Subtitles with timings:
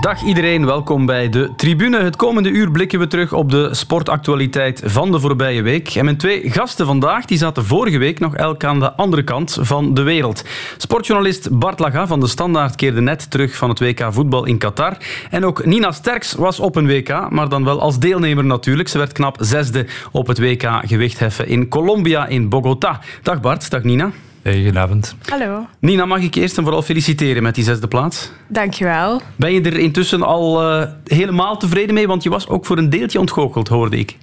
[0.00, 2.02] Dag iedereen, welkom bij de Tribune.
[2.02, 5.94] Het komende uur blikken we terug op de sportactualiteit van de voorbije week.
[5.94, 9.58] En mijn twee gasten vandaag die zaten vorige week nog elk aan de andere kant
[9.60, 10.44] van de wereld.
[10.76, 14.96] Sportjournalist Bart Laga van de Standaard keerde net terug van het WK voetbal in Qatar.
[15.30, 18.88] En ook Nina Sterks was op een WK, maar dan wel als deelnemer natuurlijk.
[18.88, 23.00] Ze werd knap zesde op het WK gewichtheffen in Colombia in Bogota.
[23.22, 24.10] Dag Bart, dag Nina.
[24.48, 25.16] Hey, goedenavond.
[25.24, 25.66] Hallo.
[25.80, 28.30] Nina, mag ik eerst en vooral feliciteren met die zesde plaats?
[28.46, 29.20] Dankjewel.
[29.36, 32.06] Ben je er intussen al uh, helemaal tevreden mee?
[32.06, 34.16] Want je was ook voor een deeltje ontgoocheld, hoorde ik.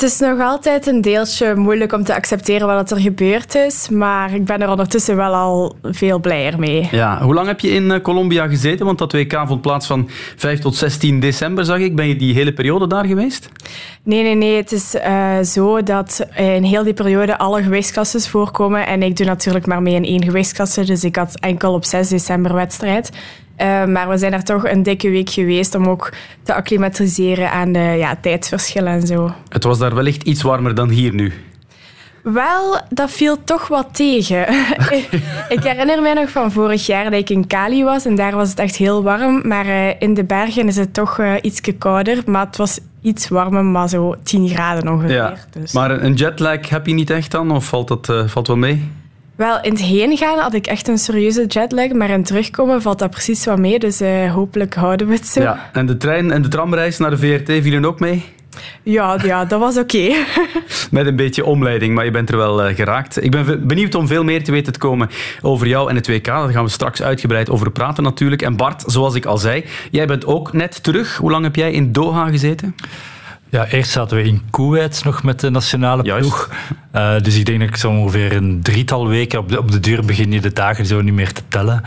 [0.00, 4.34] Het is nog altijd een deeltje moeilijk om te accepteren wat er gebeurd is, maar
[4.34, 6.88] ik ben er ondertussen wel al veel blijer mee.
[6.90, 8.86] Ja, hoe lang heb je in uh, Colombia gezeten?
[8.86, 11.96] Want dat WK vond plaats van 5 tot 16 december, zag ik.
[11.96, 13.48] Ben je die hele periode daar geweest?
[14.02, 14.56] Nee, nee, nee.
[14.56, 18.86] Het is uh, zo dat in heel die periode alle gewichtsklasses voorkomen.
[18.86, 22.08] En ik doe natuurlijk maar mee in één gewichtsklasse, dus ik had enkel op 6
[22.08, 23.10] december wedstrijd.
[23.60, 27.72] Uh, maar we zijn er toch een dikke week geweest om ook te acclimatiseren aan
[27.72, 29.34] de ja, tijdsverschillen en zo.
[29.48, 31.32] Het was daar wellicht iets warmer dan hier nu.
[32.22, 34.40] Wel, dat viel toch wat tegen.
[35.54, 38.50] ik herinner mij nog van vorig jaar dat ik in Cali was en daar was
[38.50, 39.48] het echt heel warm.
[39.48, 42.22] Maar uh, in de bergen is het toch uh, iets kouder.
[42.26, 45.14] Maar het was iets warmer, maar zo 10 graden ongeveer.
[45.14, 45.34] Ja.
[45.50, 45.72] Dus.
[45.72, 47.50] Maar een jetlag heb je niet echt dan?
[47.50, 48.90] Of valt dat uh, valt wel mee?
[49.40, 52.98] Wel, in het heen gaan had ik echt een serieuze jetlag, maar in terugkomen valt
[52.98, 53.78] dat precies wat mee.
[53.78, 55.40] Dus uh, hopelijk houden we het zo.
[55.40, 58.24] Ja, en de trein en de tramreis naar de VRT vielen ook mee?
[58.82, 59.96] Ja, ja dat was oké.
[59.96, 60.24] Okay.
[60.90, 63.22] Met een beetje omleiding, maar je bent er wel uh, geraakt.
[63.24, 65.10] Ik ben benieuwd om veel meer te weten te komen
[65.40, 66.24] over jou en het WK.
[66.24, 68.42] Daar gaan we straks uitgebreid over praten natuurlijk.
[68.42, 71.16] En Bart, zoals ik al zei, jij bent ook net terug.
[71.16, 72.74] Hoe lang heb jij in Doha gezeten?
[73.50, 76.50] Ja, eerst zaten we in Kuwait nog met de nationale ploeg.
[76.96, 79.80] Uh, dus ik denk dat ik zo ongeveer een drietal weken, op de, op de
[79.80, 81.82] duur begin je de dagen zo niet meer te tellen,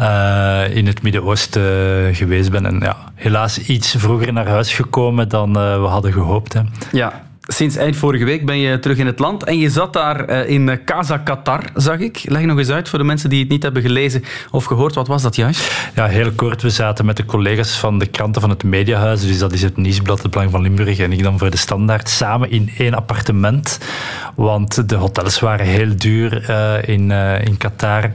[0.00, 2.66] uh, in het Midden-Oosten geweest ben.
[2.66, 6.52] En ja, helaas iets vroeger naar huis gekomen dan we hadden gehoopt.
[6.52, 6.60] Hè.
[6.92, 10.46] Ja, Sinds eind vorige week ben je terug in het land en je zat daar
[10.46, 12.20] in Casa Qatar, zag ik.
[12.24, 14.94] Leg nog eens uit voor de mensen die het niet hebben gelezen of gehoord.
[14.94, 15.90] Wat was dat juist?
[15.94, 16.62] Ja, heel kort.
[16.62, 19.76] We zaten met de collega's van de kranten van het Mediahuis, dus dat is het
[19.76, 23.78] Nieuwsblad, het Belang van Limburg en ik dan voor de Standaard, samen in één appartement.
[24.34, 27.10] Want de hotels waren heel duur uh, in,
[27.44, 28.10] in Qatar.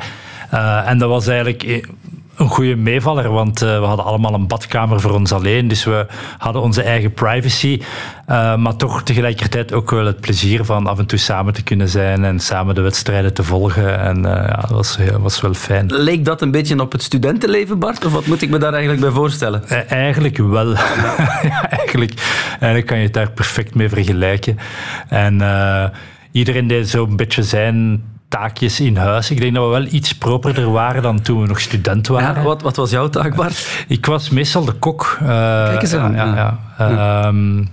[0.86, 1.88] En dat was eigenlijk
[2.36, 5.68] een goede meevaller, want uh, we hadden allemaal een badkamer voor ons alleen.
[5.68, 6.06] Dus we
[6.38, 7.82] hadden onze eigen privacy.
[8.30, 11.90] Uh, maar toch tegelijkertijd ook wel het plezier van af en toe samen te kunnen
[11.90, 14.00] zijn en samen de wedstrijden te volgen.
[14.00, 15.86] En uh, ja, dat was, was wel fijn.
[15.94, 18.06] Leek dat een beetje op het studentenleven, Bart?
[18.06, 19.68] Of wat moet ik me daar eigenlijk bij voorstellen?
[19.88, 20.70] eigenlijk wel.
[21.44, 22.14] ja, eigenlijk,
[22.50, 24.58] eigenlijk kan je het daar perfect mee vergelijken.
[25.10, 25.42] En
[26.32, 29.32] iedereen deed zo'n beetje zijn taakjes in huis.
[29.32, 32.36] Ik denk dat we wel iets properder waren dan toen we nog student waren.
[32.36, 33.86] Ja, wat, wat was jouw taak, Bart?
[33.88, 35.18] Ik was meestal de kok.
[35.22, 35.28] Uh,
[35.68, 36.14] Kijk eens aan.
[36.14, 37.26] Ja, ja, ja.
[37.26, 37.72] Um,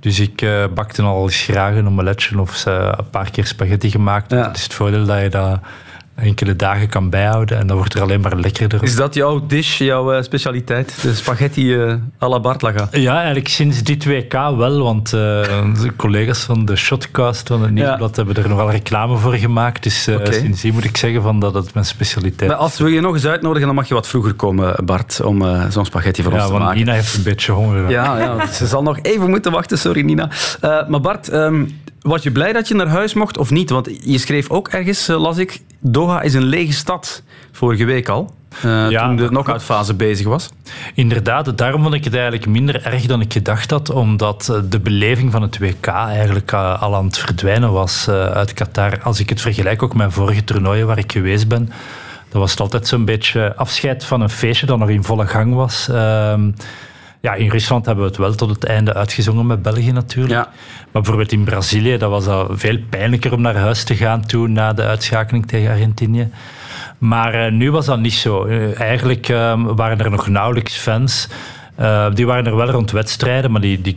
[0.00, 3.90] dus ik uh, bakte al eens graag een omeletje of uh, een paar keer spaghetti
[3.90, 4.30] gemaakt.
[4.30, 5.58] Dat is het voordeel dat je dat
[6.14, 8.82] enkele dagen kan bijhouden en dan wordt er alleen maar lekkerder.
[8.82, 11.02] Is dat jouw dish, jouw uh, specialiteit?
[11.02, 12.88] De spaghetti uh, à la Bartlaga?
[12.90, 17.70] Ja, eigenlijk sinds dit WK wel, want uh, onze collega's van de Shotcast van het
[17.70, 18.24] Nieuwsblad ja.
[18.24, 19.82] hebben er nogal reclame voor gemaakt.
[19.82, 20.32] Dus okay.
[20.32, 23.26] sindsdien moet ik zeggen van dat het mijn specialiteit maar Als we je nog eens
[23.26, 26.52] uitnodigen, dan mag je wat vroeger komen, Bart, om zo'n spaghetti voor ja, ons te
[26.52, 26.78] want maken.
[26.78, 27.90] Nina heeft een beetje honger.
[27.90, 30.30] Ja, ja ze zal nog even moeten wachten, sorry Nina.
[30.88, 31.32] maar Bart...
[31.32, 33.70] Um, was je blij dat je naar huis mocht of niet?
[33.70, 35.60] Want je schreef ook ergens, las ik,
[36.04, 37.22] Doha is een lege stad.
[37.52, 38.34] Vorige week al.
[38.64, 40.50] Uh, ja, toen de knock-out fase bezig was.
[40.94, 45.32] Inderdaad, daarom vond ik het eigenlijk minder erg dan ik gedacht had, omdat de beleving
[45.32, 49.02] van het WK eigenlijk al aan het verdwijnen was uit Qatar.
[49.02, 51.70] Als ik het vergelijk ook met vorige toernooien waar ik geweest ben,
[52.28, 55.54] dan was het altijd zo'n beetje afscheid van een feestje dat nog in volle gang
[55.54, 55.88] was.
[55.90, 56.34] Uh,
[57.24, 60.34] ja, in Rusland hebben we het wel tot het einde uitgezongen met België natuurlijk.
[60.34, 60.48] Ja.
[60.92, 64.52] Maar bijvoorbeeld in Brazilië, dat was dat veel pijnlijker om naar huis te gaan toen
[64.52, 66.28] na de uitschakeling tegen Argentinië.
[66.98, 68.46] Maar uh, nu was dat niet zo.
[68.46, 71.28] Uh, eigenlijk uh, waren er nog nauwelijks fans.
[72.14, 73.96] die waren er wel rond wedstrijden, maar die, die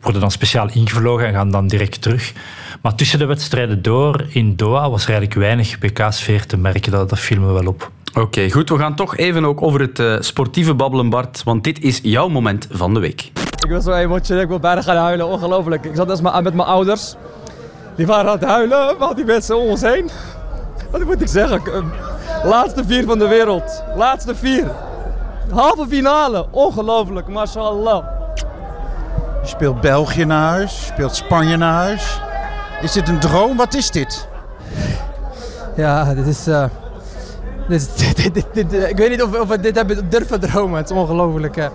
[0.00, 2.32] worden dan speciaal ingevlogen en gaan dan direct terug.
[2.82, 6.92] Maar tussen de wedstrijden door in Doha was er eigenlijk weinig WK-sfeer te merken.
[6.92, 7.90] Dat, dat viel me wel op.
[8.08, 8.68] Oké, okay, goed.
[8.68, 11.42] We gaan toch even ook over het uh, sportieve babbelen, Bart.
[11.44, 13.30] Want dit is jouw moment van de week.
[13.66, 14.42] Ik was zo emotioneel.
[14.42, 15.28] Ik wil bijna gaan huilen.
[15.28, 15.84] Ongelooflijk.
[15.84, 17.14] Ik zat dus met mijn ouders.
[17.96, 20.10] Die waren aan het huilen, want die mensen om ons heen.
[20.90, 21.62] Wat moet ik zeggen?
[22.44, 23.82] Laatste vier van de wereld.
[23.96, 24.70] Laatste vier.
[25.50, 26.46] Halve finale.
[26.50, 27.28] Ongelooflijk.
[27.28, 28.04] Mashallah.
[29.42, 30.78] Je speelt België naar huis.
[30.78, 32.20] Je speelt Spanje naar huis.
[32.82, 33.56] Is dit een droom?
[33.56, 34.28] Wat is dit?
[35.76, 36.48] Ja, dit is...
[36.48, 36.64] Uh,
[37.96, 40.78] dit, dit, dit, dit, ik weet niet of, of we dit hebben durven dromen.
[40.78, 41.56] Het is ongelooflijk.
[41.56, 41.66] Uh,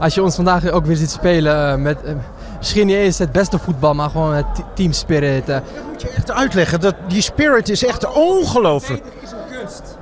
[0.00, 1.98] als je ons vandaag ook weer ziet spelen met...
[2.04, 2.12] Uh,
[2.58, 5.46] misschien niet eens het beste voetbal, maar gewoon het team spirit.
[5.46, 6.80] Dat moet je echt uitleggen.
[6.80, 9.02] Dat, die spirit is echt ongelooflijk.
[9.02, 9.98] Verdedigen is een kunst.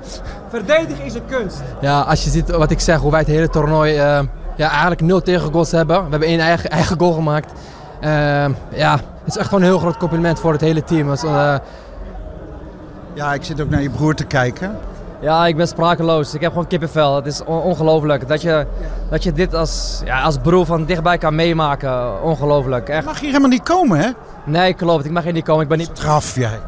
[0.49, 1.61] Verdedigen is een kunst.
[1.81, 3.93] Ja, als je ziet wat ik zeg, hoe wij het hele toernooi
[4.55, 6.03] ja, eigenlijk nul tegengoals hebben.
[6.03, 7.51] We hebben één eigen, eigen goal gemaakt.
[8.73, 8.91] ja,
[9.23, 11.09] het is echt gewoon een heel groot compliment voor het hele team.
[11.09, 11.23] Dus,
[13.13, 14.77] ja, ik zit ook naar je broer te kijken.
[15.21, 16.33] Ja, ik ben sprakeloos.
[16.33, 17.15] Ik heb gewoon kippenvel.
[17.15, 18.65] Het is ongelooflijk dat je,
[19.09, 22.23] dat je dit als, ja, als broer van dichtbij kan meemaken.
[22.23, 22.89] Ongelooflijk.
[22.89, 23.05] Echt.
[23.05, 24.09] Mag hier helemaal niet komen, hè?
[24.45, 25.05] Nee, klopt.
[25.05, 25.63] Ik mag hier niet komen.
[25.63, 25.89] Ik ben niet...
[25.93, 26.59] Straf jij.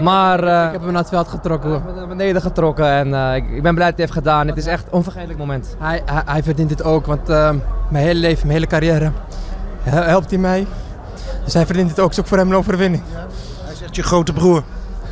[0.00, 1.70] Maar uh, ik heb hem naar het veld getrokken.
[1.70, 4.12] Ik heb hem naar beneden getrokken en uh, ik, ben blij dat hij het heeft
[4.12, 4.46] gedaan.
[4.46, 5.76] Het is echt een onvergetelijk moment.
[5.78, 7.50] Hij, hij, hij verdient het ook, want uh,
[7.88, 9.12] mijn hele leven, mijn hele carrière
[9.82, 10.66] helpt hij mij.
[11.44, 12.08] Dus hij verdient het ook.
[12.08, 13.02] Het is ook voor hem een overwinning.
[13.12, 13.26] Ja.
[13.64, 14.62] Hij zegt je grote broer.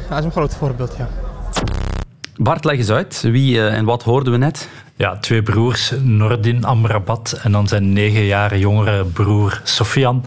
[0.08, 1.06] Hij is een groot voorbeeld, ja.
[2.36, 3.20] Bart, leg eens uit.
[3.22, 4.69] Wie uh, en wat hoorden we net?
[4.96, 10.25] Ja, twee broers, Nordin Amrabat en dan zijn negen jaar jongere broer Sofian.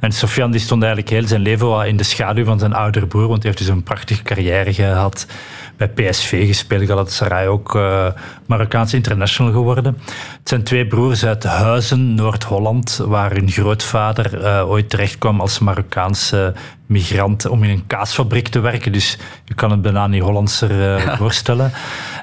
[0.00, 3.28] En Sofian die stond eigenlijk heel zijn leven in de schaduw van zijn oudere broer,
[3.28, 5.26] want hij heeft dus een prachtige carrière gehad
[5.76, 8.06] bij PSV gespeeld, Galatasaray ook uh,
[8.46, 9.98] Marokkaans international geworden.
[10.38, 15.58] Het zijn twee broers uit Huizen, Noord-Holland, waar hun grootvader uh, ooit terecht kwam als
[15.58, 16.54] Marokkaanse
[16.86, 18.92] migrant om in een kaasfabriek te werken.
[18.92, 21.72] Dus je kan het bijna niet Hollandser uh, voorstellen.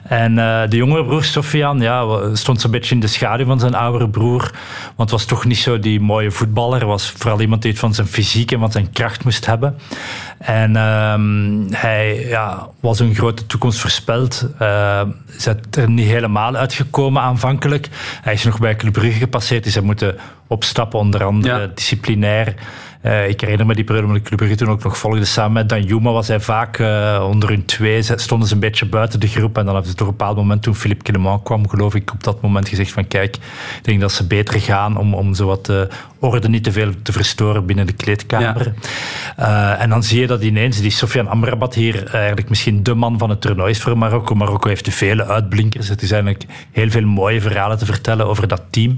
[0.03, 2.05] En uh, de jongere broer Sofian ja,
[2.35, 4.51] stond zo'n beetje in de schaduw van zijn oudere broer.
[4.95, 6.85] Want was toch niet zo die mooie voetballer.
[6.85, 9.77] was vooral iemand die het van zijn fysiek en van zijn kracht moest hebben.
[10.37, 14.47] En um, hij ja, was een grote toekomst voorspeld.
[14.61, 15.01] Uh,
[15.37, 17.89] is er niet helemaal uitgekomen aanvankelijk.
[18.21, 19.65] Hij is nog bij Club Brugge gepasseerd.
[19.65, 20.17] Is hij moeten
[20.47, 21.67] opstappen, onder andere ja.
[21.73, 22.53] disciplinair.
[23.05, 25.25] Uh, ik herinner me die periode Club Brugge toen ook nog volgde.
[25.25, 28.01] Samen met Danjuma was hij vaak uh, onder hun twee.
[28.01, 29.57] Stonden ze een beetje buiten de groep.
[29.57, 32.11] En dan hebben ze toch op een bepaald moment, toen Philippe Clement kwam, geloof ik,
[32.13, 33.35] op dat moment gezegd van kijk,
[33.77, 35.87] ik denk dat ze beter gaan om, om zo wat de
[36.19, 38.73] orde niet te veel te verstoren binnen de kleedkamer.
[39.37, 39.75] Ja.
[39.75, 43.17] Uh, en dan zie je dat ineens die Sofian Amrabat hier eigenlijk misschien de man
[43.17, 44.35] van het toernooi is voor Marokko.
[44.35, 45.87] Marokko heeft vele uitblinkers.
[45.87, 48.95] Het is eigenlijk heel veel mooie verhalen te vertellen over dat team.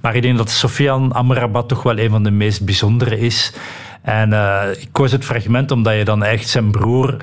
[0.00, 3.52] Maar ik denk dat Sofian Amrabat toch wel een van de meest bijzondere is.
[4.02, 7.16] En uh, ik koos het fragment omdat je dan echt zijn broer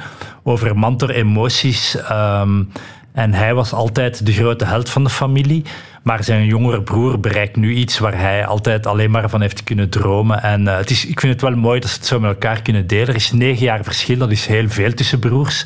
[0.43, 1.97] over mantor emoties.
[2.11, 2.71] Um,
[3.15, 5.63] en hij was altijd de grote held van de familie.
[6.03, 9.89] Maar zijn jongere broer bereikt nu iets waar hij altijd alleen maar van heeft kunnen
[9.89, 10.43] dromen.
[10.43, 12.61] En uh, het is, ik vind het wel mooi dat ze het zo met elkaar
[12.61, 13.07] kunnen delen.
[13.07, 15.65] Er is negen jaar verschil, dat is heel veel tussen broers.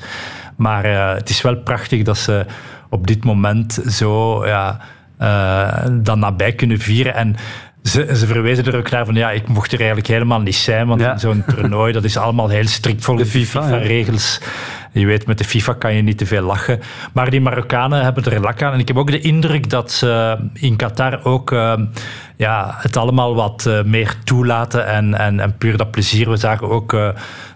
[0.56, 2.46] Maar uh, het is wel prachtig dat ze
[2.90, 4.80] op dit moment zo ja,
[6.02, 7.16] dan nabij kunnen vieren.
[7.16, 7.36] En
[7.84, 10.88] ze, ze, verwezen er ook naar van ja, ik mocht er eigenlijk helemaal niet zijn,
[10.88, 11.18] want ja.
[11.18, 14.38] zo'n toernooi dat is allemaal heel strikt volgens de FIFA-regels.
[14.42, 16.80] FIFA je weet, met de FIFA kan je niet te veel lachen.
[17.14, 18.74] Maar die Marokkanen hebben er lak aan.
[18.74, 21.74] En ik heb ook de indruk dat ze in Qatar ook uh,
[22.36, 26.30] ja, het allemaal wat uh, meer toelaten en, en, en puur dat plezier.
[26.30, 27.10] We zagen ook uh,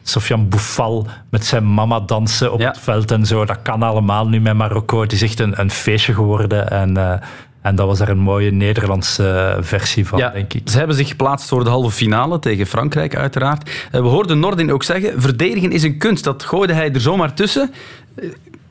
[0.04, 2.68] Sofian Boufal met zijn mama dansen op ja.
[2.68, 3.45] het veld en zo.
[3.45, 5.01] Dat kan allemaal nu met Marokko.
[5.01, 6.69] Het is echt een, een feestje geworden.
[6.69, 7.21] En
[7.63, 10.69] en dat was er een mooie Nederlandse versie van, ja, denk ik.
[10.69, 13.88] Ze hebben zich geplaatst voor de halve finale tegen Frankrijk, uiteraard.
[13.92, 16.24] We hoorden Nordin ook zeggen, verdedigen is een kunst.
[16.24, 17.72] Dat gooide hij er zomaar tussen.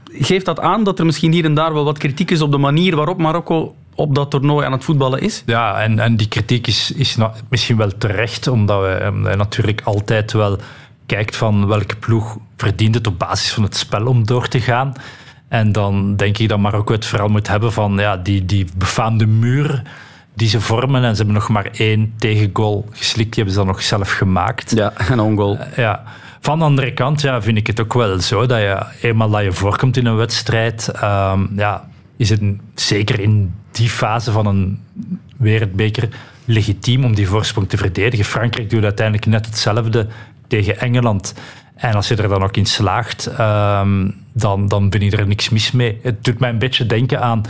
[0.04, 2.58] Geeft dat aan dat er misschien hier en daar wel wat kritiek is op de
[2.58, 5.42] manier waarop Marokko op dat toernooi aan het voetballen is?
[5.46, 7.16] Ja, en, en die kritiek is, is
[7.48, 10.58] misschien wel terecht, omdat we natuurlijk altijd wel
[11.06, 14.92] kijkt van welke ploeg verdient het op basis van het spel om door te gaan.
[15.52, 19.26] En dan denk ik dat Marokko het vooral moet hebben van ja, die, die befaamde
[19.26, 19.82] muur
[20.34, 21.04] die ze vormen.
[21.04, 23.34] En ze hebben nog maar één tegengoal geslikt.
[23.34, 24.70] Die hebben ze dan nog zelf gemaakt.
[24.76, 25.56] Ja, een ongoal.
[25.56, 26.02] Uh, ja.
[26.40, 29.42] Van de andere kant ja, vind ik het ook wel zo dat je eenmaal dat
[29.42, 32.42] je voorkomt in een wedstrijd, um, ja, is het
[32.74, 34.80] zeker in die fase van een
[35.36, 36.08] wereldbeker
[36.44, 38.24] legitiem om die voorsprong te verdedigen.
[38.24, 40.06] Frankrijk doet uiteindelijk net hetzelfde
[40.46, 41.34] tegen Engeland.
[41.74, 45.48] En als je er dan ook in slaagt, um, dan, dan ben ik er niks
[45.48, 45.98] mis mee.
[46.02, 47.42] Het doet mij een beetje denken aan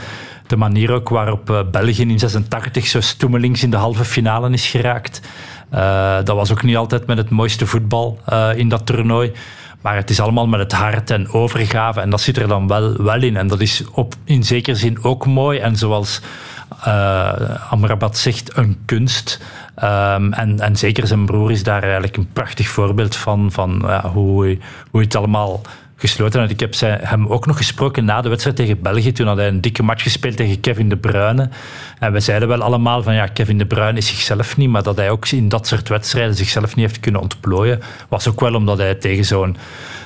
[0.47, 4.67] de manier ook waarop uh, België in 86 zo stoemelings in de halve finale is
[4.67, 5.21] geraakt.
[5.75, 9.33] Uh, dat was ook niet altijd met het mooiste voetbal uh, in dat toernooi.
[9.81, 12.01] Maar het is allemaal met het hart en overgave.
[12.01, 13.37] En dat zit er dan wel, wel in.
[13.37, 15.59] En dat is op, in zekere zin ook mooi.
[15.59, 16.21] En zoals
[17.71, 19.41] Amrabat zegt, een kunst.
[19.83, 24.59] Um, en, en zeker zijn broer is daar eigenlijk een prachtig voorbeeld van, van hoe,
[24.91, 25.61] hoe het allemaal
[26.03, 26.43] gesloten.
[26.43, 29.13] En ik heb hem ook nog gesproken na de wedstrijd tegen België.
[29.13, 31.49] Toen had hij een dikke match gespeeld tegen Kevin De Bruyne.
[31.99, 34.97] En we zeiden wel allemaal van ja, Kevin De Bruyne is zichzelf niet, maar dat
[34.97, 38.79] hij ook in dat soort wedstrijden zichzelf niet heeft kunnen ontplooien, was ook wel omdat
[38.79, 39.57] hij tegen zo'n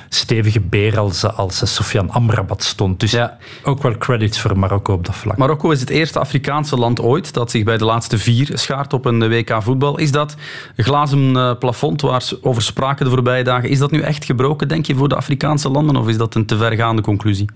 [0.09, 2.99] stevige beer als, als Sofian Amrabat stond.
[2.99, 3.37] Dus ja.
[3.63, 5.37] ook wel credits voor Marokko op dat vlak.
[5.37, 9.05] Marokko is het eerste Afrikaanse land ooit dat zich bij de laatste vier schaart op
[9.05, 9.97] een WK voetbal.
[9.97, 10.35] Is dat
[10.75, 14.67] glazen eh, plafond waar ze over spraken de voorbije dagen, is dat nu echt gebroken,
[14.67, 15.95] denk je, voor de Afrikaanse landen?
[15.95, 17.49] Of is dat een te vergaande conclusie?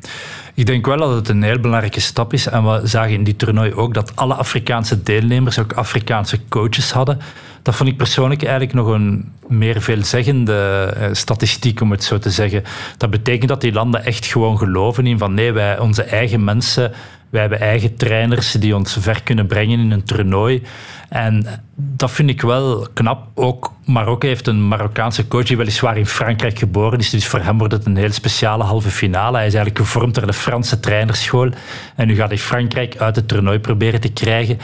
[0.53, 2.47] Ik denk wel dat het een heel belangrijke stap is.
[2.47, 7.19] En we zagen in die toernooi ook dat alle Afrikaanse deelnemers ook Afrikaanse coaches hadden.
[7.61, 12.29] Dat vond ik persoonlijk eigenlijk nog een meer veelzeggende eh, statistiek, om het zo te
[12.29, 12.63] zeggen.
[12.97, 16.91] Dat betekent dat die landen echt gewoon geloven in van nee, wij, onze eigen mensen,
[17.31, 20.61] wij hebben eigen trainers die ons ver kunnen brengen in een toernooi.
[21.09, 21.45] En
[21.75, 23.27] dat vind ik wel knap.
[23.33, 27.09] Ook Marokko heeft een Marokkaanse coach die weliswaar in Frankrijk geboren is.
[27.09, 29.37] Dus voor hem wordt het een heel speciale halve finale.
[29.37, 31.49] Hij is eigenlijk gevormd door de Franse trainerschool.
[31.95, 34.59] En nu gaat hij Frankrijk uit het toernooi proberen te krijgen.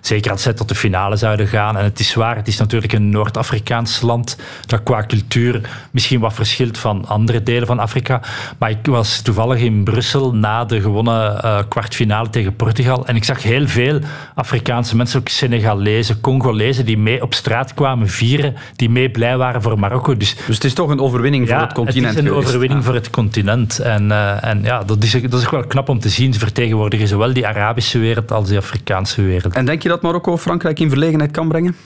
[0.00, 1.76] Zeker als zij tot de finale zouden gaan.
[1.76, 4.36] En het is waar, het is natuurlijk een Noord-Afrikaans land
[4.66, 5.60] dat qua cultuur
[5.90, 8.20] misschien wat verschilt van andere delen van Afrika.
[8.58, 13.06] Maar ik was toevallig in Brussel na de gewonnen uh, kwartfinale tegen Portugal.
[13.06, 14.00] En ik zag heel veel
[14.34, 19.62] Afrikaanse mensen, ook Senegalezen, Congolezen, die mee op straat kwamen vieren, die mee blij waren
[19.62, 20.16] voor Marokko.
[20.16, 22.94] Dus, dus het is toch een overwinning voor het continent het is een overwinning voor
[22.94, 23.78] het continent.
[23.78, 26.32] En, uh, en ja, dat is, dat is wel knap om te zien.
[26.32, 29.54] Ze vertegenwoordigen zowel die Arabische wereld als die Afrikaanse wereld.
[29.54, 31.76] En denk je dat Marokko Frankrijk in verlegenheid kan brengen?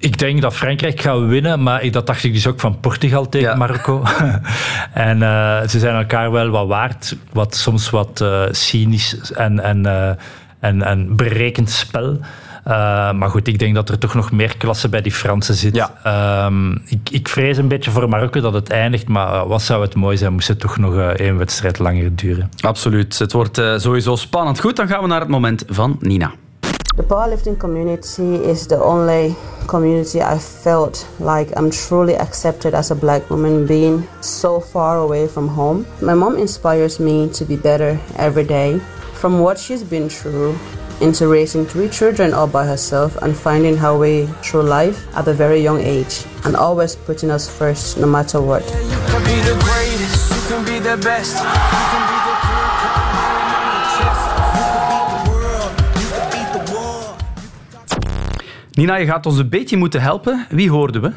[0.00, 3.58] Ik denk dat Frankrijk gaat winnen, maar dat dacht ik dus ook van Portugal tegen
[3.58, 4.02] Marokko.
[4.92, 9.86] en uh, ze zijn elkaar wel wat waard, wat soms wat uh, cynisch en, en,
[9.86, 10.10] uh,
[10.60, 12.18] en, en berekend spel.
[13.14, 15.74] maar goed, ik denk dat er toch nog meer klasse bij die Fransen zit.
[15.74, 16.46] Ja.
[16.46, 19.94] Um, ik, ik, vrees een beetje voor Marokko dat het eindigt, maar wat zou het
[19.94, 22.50] mooi zijn, moest het toch nog één wedstrijd langer duren.
[22.60, 24.60] Absoluut, het wordt sowieso spannend.
[24.60, 26.32] Goed, dan gaan we naar het moment van Nina.
[26.98, 29.36] The powerlifting community is the only
[29.68, 35.28] community I felt like I'm truly accepted as a black woman being so far away
[35.28, 35.86] from home.
[36.02, 38.80] My mom inspires me to be better every day.
[39.14, 40.58] From what she's been through
[41.00, 45.32] into raising three children all by herself and finding her way through life at a
[45.32, 48.64] very young age and always putting us first no matter what.
[58.78, 60.46] Nina, je gaat ons een beetje moeten helpen.
[60.48, 61.10] Wie hoorden we?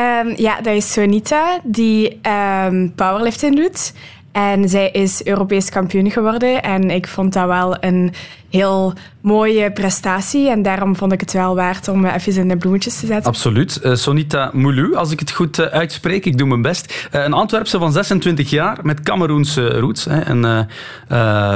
[0.00, 2.20] um, ja, dat is Sonita, die
[2.66, 3.94] um, powerlifting doet.
[4.32, 6.62] En zij is Europees kampioen geworden.
[6.62, 8.12] En ik vond dat wel een
[8.50, 10.50] heel mooie prestatie.
[10.50, 13.26] En daarom vond ik het wel waard om even in de bloemetjes te zetten.
[13.26, 13.80] Absoluut.
[13.82, 16.24] Uh, Sonita Moulu, als ik het goed uh, uitspreek.
[16.24, 17.08] Ik doe mijn best.
[17.10, 20.04] Een Antwerpse van 26 jaar met Cameroense roots.
[20.04, 20.20] Hè.
[20.20, 20.68] En,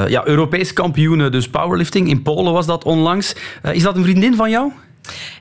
[0.09, 2.09] ja, Europees kampioen, dus powerlifting.
[2.09, 3.35] In Polen was dat onlangs.
[3.73, 4.73] is dat een vriendin van jou?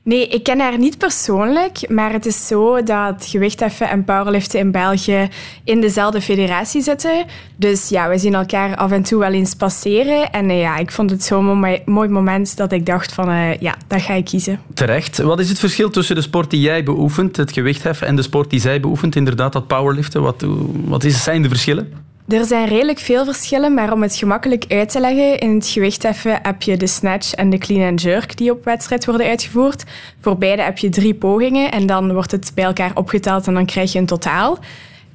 [0.03, 4.71] Nee, ik ken haar niet persoonlijk, maar het is zo dat gewichtheffen en powerliften in
[4.71, 5.29] België
[5.63, 7.25] in dezelfde federatie zitten.
[7.55, 10.31] Dus ja, we zien elkaar af en toe wel eens passeren.
[10.31, 13.75] En uh, ja, ik vond het zo'n mooi, moment dat ik dacht van, uh, ja,
[13.87, 14.59] dat ga ik kiezen.
[14.73, 15.17] Terecht.
[15.17, 18.49] Wat is het verschil tussen de sport die jij beoefent, het gewichtheffen, en de sport
[18.49, 20.21] die zij beoefent, inderdaad, dat powerliften?
[20.21, 20.45] Wat,
[20.85, 21.93] wat is, zijn de verschillen?
[22.27, 26.39] Er zijn redelijk veel verschillen, maar om het gemakkelijk uit te leggen, in het gewichtheffen
[26.41, 29.83] heb je de snatch en de clean and jerk die op wedstrijd worden uitgevoerd.
[30.19, 33.65] Voor beide heb je drie pogingen en dan wordt het bij elkaar opgeteld en dan
[33.65, 34.57] krijg je een totaal.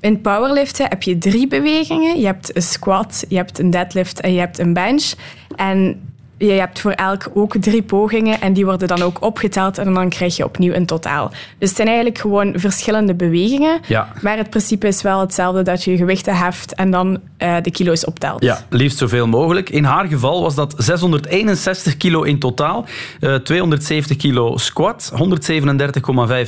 [0.00, 2.20] In powerliften heb je drie bewegingen.
[2.20, 5.12] Je hebt een squat, je hebt een deadlift en je hebt een bench.
[5.56, 6.00] En
[6.38, 10.08] je hebt voor elk ook drie pogingen en die worden dan ook opgeteld en dan
[10.08, 11.28] krijg je opnieuw een totaal.
[11.58, 14.12] Dus het zijn eigenlijk gewoon verschillende bewegingen, ja.
[14.22, 18.06] maar het principe is wel hetzelfde dat je gewichten heft en dan uh, de kilo's
[18.06, 18.42] optelt.
[18.42, 19.70] Ja, liefst zoveel mogelijk.
[19.70, 22.84] In haar geval was dat 661 kilo in totaal,
[23.20, 25.12] uh, eh, 270 kilo squat,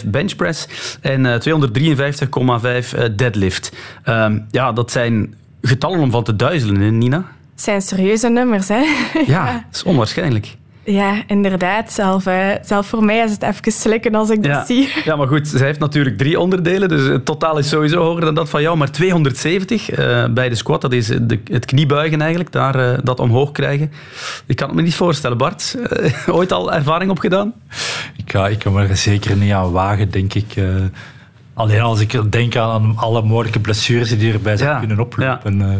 [0.01, 0.69] 137,5 benchpress
[1.01, 3.73] en uh, eh, 253,5 deadlift.
[4.03, 7.25] Ehm, ja, dat zijn getallen om van te duizelen, Nina?
[7.59, 8.81] Het zijn serieuze nummers, hè?
[9.27, 10.57] ja, dat is onwaarschijnlijk.
[10.85, 11.93] Ja, inderdaad.
[11.93, 14.89] Zelf, uh, zelf voor mij is het even slikken als ik dat zie.
[15.05, 18.35] Ja, maar goed, zij heeft natuurlijk drie onderdelen, dus het totaal is sowieso hoger dan
[18.35, 18.77] dat van jou.
[18.77, 22.99] Maar 270 uh, eh, bij de squat, dat is de, het kniebuigen eigenlijk, daar, uh,
[23.03, 23.93] dat omhoog krijgen.
[24.47, 25.37] Ik kan het me niet voorstellen.
[25.37, 25.77] Bart,
[26.27, 27.53] ooit al ervaring opgedaan?
[28.17, 30.55] Ik, ga, ik kan me er zeker niet aan wagen, denk ik.
[31.59, 35.59] Alleen als ik denk aan alle mogelijke blessures die erbij zijn kunnen oplopen.
[35.59, 35.79] Ja.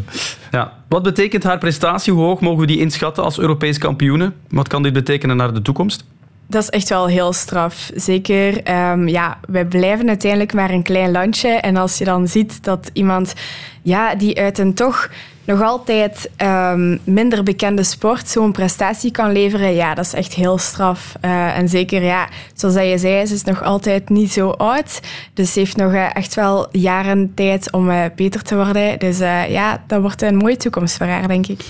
[0.51, 0.73] ja.
[0.89, 2.13] Wat betekent haar prestatie?
[2.13, 4.33] Hoe hoog mogen we die inschatten als Europees kampioene?
[4.49, 6.05] Wat kan dit betekenen naar de toekomst?
[6.47, 7.91] Dat is echt wel heel straf.
[7.95, 11.49] Zeker, um, ja, wij blijven uiteindelijk maar een klein landje.
[11.49, 13.35] En als je dan ziet dat iemand
[13.83, 15.09] ja, die uit een toch
[15.49, 20.59] nog altijd um, minder bekende sport zo'n prestatie kan leveren, ja, dat is echt heel
[20.59, 21.15] straf.
[21.25, 25.01] Uh, en zeker, ja, zoals je zei, ze is nog altijd niet zo oud.
[25.35, 28.99] Dus ze heeft nog uh, echt wel jaren tijd om uh, beter te worden.
[28.99, 31.65] Dus ja, dat wordt een mooie toekomst voor haar, denk ik.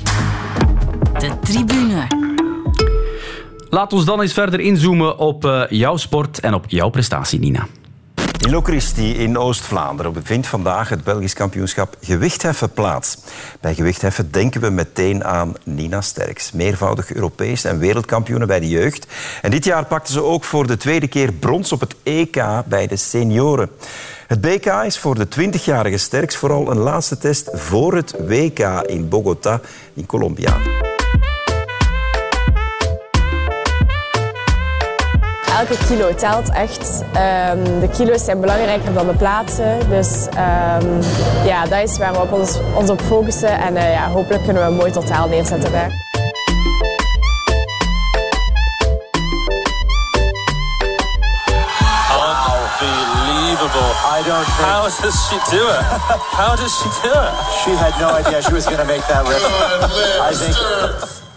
[1.18, 2.06] De tribune.
[3.70, 7.66] Laat ons dan eens verder inzoomen op jouw sport en op jouw prestatie, Nina.
[8.48, 8.54] In
[8.96, 13.18] in Oost-Vlaanderen bevindt vandaag het Belgisch kampioenschap gewichtheffen plaats.
[13.60, 19.06] Bij gewichtheffen denken we meteen aan Nina Sterks, meervoudig Europees en wereldkampioene bij de jeugd.
[19.42, 22.86] En dit jaar pakte ze ook voor de tweede keer brons op het EK bij
[22.86, 23.70] de senioren.
[24.26, 29.08] Het BK is voor de 20-jarige Sterks vooral een laatste test voor het WK in
[29.08, 29.60] Bogota
[29.94, 30.56] in Colombia.
[35.58, 37.02] Elke kilo telt echt.
[37.02, 39.88] Um, de kilo's zijn belangrijker dan de plaatsen.
[39.88, 41.00] Dus um,
[41.44, 43.58] ja, dat is waar we op ons, ons op focussen.
[43.58, 46.06] En uh, ja, hopelijk kunnen we een mooi totaal neerzetten daar.
[52.80, 53.90] Unbelievable.
[54.18, 54.68] I don't think...
[54.68, 55.82] How does she do it?
[56.36, 57.32] How does she do it?
[57.62, 59.44] She had no idea she was going to make that lift.
[60.20, 61.27] I think...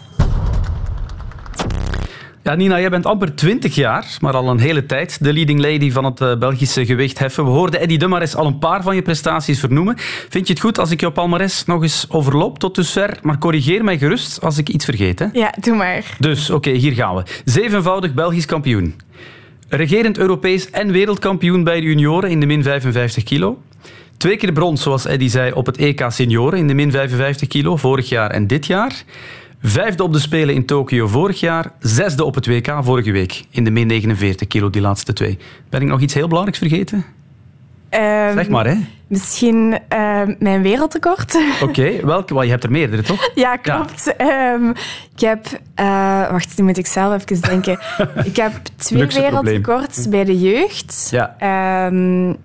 [2.44, 5.92] Ja, Nina, jij bent amper 20 jaar, maar al een hele tijd de leading lady
[5.92, 7.44] van het uh, Belgische gewichtheffen.
[7.44, 9.96] We hoorden Eddie Demares al een paar van je prestaties vernoemen.
[10.30, 13.18] Vind je het goed als ik jouw palmares nog eens overloop tot dusver?
[13.22, 15.20] Maar corrigeer mij gerust als ik iets vergeet.
[15.20, 15.26] Hè?
[15.34, 16.16] Ja, doe maar.
[16.20, 17.24] Dus, oké, okay, hier gaan we.
[17.46, 18.96] Zevenvoudig Belgisch kampioen.
[19.70, 23.62] Regerend Europees en wereldkampioen bij de junioren in de min 55 kilo.
[24.18, 27.76] Twee keer brons, zoals Eddie zei, op het EK Senioren in de min 55 kilo,
[27.76, 29.04] vorig jaar en dit jaar.
[29.64, 31.72] Vijfde op de Spelen in Tokio vorig jaar.
[31.80, 33.44] Zesde op het WK vorige week.
[33.50, 35.38] In de min 49 kilo, die laatste twee.
[35.70, 36.98] Ben ik nog iets heel belangrijks vergeten?
[36.98, 38.76] Um, zeg maar, hè.
[39.08, 41.36] Misschien uh, mijn wereldrecord.
[41.36, 42.34] Oké, okay, welke?
[42.34, 43.30] Wel, je hebt er meerdere, toch?
[43.36, 44.14] Ja, klopt.
[44.18, 44.54] Ja.
[44.54, 44.70] Um,
[45.16, 45.46] ik heb...
[45.80, 47.80] Uh, wacht, nu moet ik zelf even denken.
[48.24, 51.08] ik heb twee wereldrecords bij de jeugd.
[51.12, 51.36] Ja.
[51.86, 52.38] Um,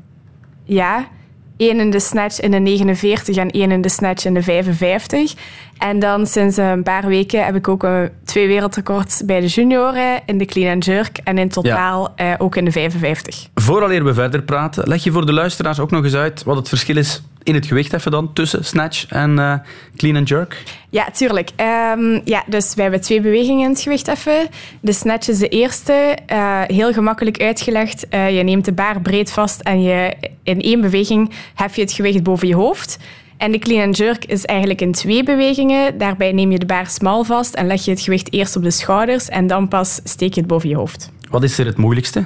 [0.64, 1.08] ja.
[1.56, 5.34] Eén in de snatch in de 49 en één in de snatch in de 55.
[5.78, 10.20] En dan sinds een paar weken heb ik ook een, twee wereldrecords bij de junioren
[10.26, 12.32] in de clean and jerk en in totaal ja.
[12.32, 13.48] uh, ook in de 55.
[13.54, 16.68] Vooraleer we verder praten, leg je voor de luisteraars ook nog eens uit wat het
[16.68, 19.54] verschil is in het gewichtheffen dan tussen snatch en uh,
[19.96, 20.62] clean and jerk?
[20.90, 21.50] Ja, tuurlijk.
[21.96, 24.48] Um, ja, dus wij hebben twee bewegingen in het gewichtheffen.
[24.80, 28.06] De snatch is de eerste, uh, heel gemakkelijk uitgelegd.
[28.10, 31.92] Uh, je neemt de baar breed vast en je, in één beweging hef je het
[31.92, 32.98] gewicht boven je hoofd.
[33.36, 35.98] En de clean and jerk is eigenlijk in twee bewegingen.
[35.98, 38.70] Daarbij neem je de baar smal vast en leg je het gewicht eerst op de
[38.70, 41.10] schouders en dan pas steek je het boven je hoofd.
[41.30, 42.24] Wat is er het moeilijkste?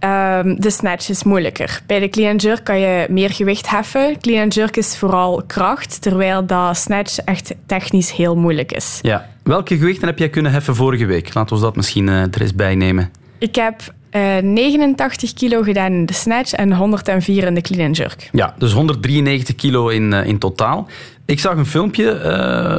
[0.00, 1.80] Um, de snatch is moeilijker.
[1.86, 4.20] Bij de clean and jerk kan je meer gewicht heffen.
[4.20, 8.98] Clean and jerk is vooral kracht, terwijl dat snatch echt technisch heel moeilijk is.
[9.02, 9.28] Ja.
[9.42, 11.34] Welke gewichten heb jij kunnen heffen vorige week?
[11.34, 13.10] Laten we dat misschien uh, er eens bij nemen.
[13.38, 13.80] Ik heb
[14.10, 18.28] uh, 89 kilo gedaan in de snatch en 104 in de clean and jerk.
[18.32, 20.88] Ja, dus 193 kilo in, uh, in totaal.
[21.24, 22.20] Ik zag een filmpje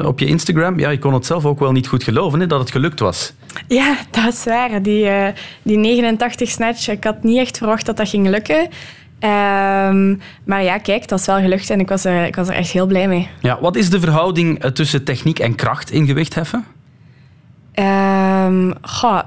[0.01, 0.79] uh, op je Instagram.
[0.79, 3.33] Ja, je kon het zelf ook wel niet goed geloven hè, dat het gelukt was.
[3.67, 4.81] Ja, dat is waar.
[4.81, 5.09] Die,
[5.61, 8.67] die 89 snatch, ik had niet echt verwacht dat dat ging lukken.
[9.23, 12.53] Um, maar ja, kijk, dat is wel gelukt en ik was, er, ik was er
[12.53, 13.29] echt heel blij mee.
[13.41, 16.65] Ja, wat is de verhouding tussen techniek en kracht in gewichtheffen?
[17.79, 18.73] Um,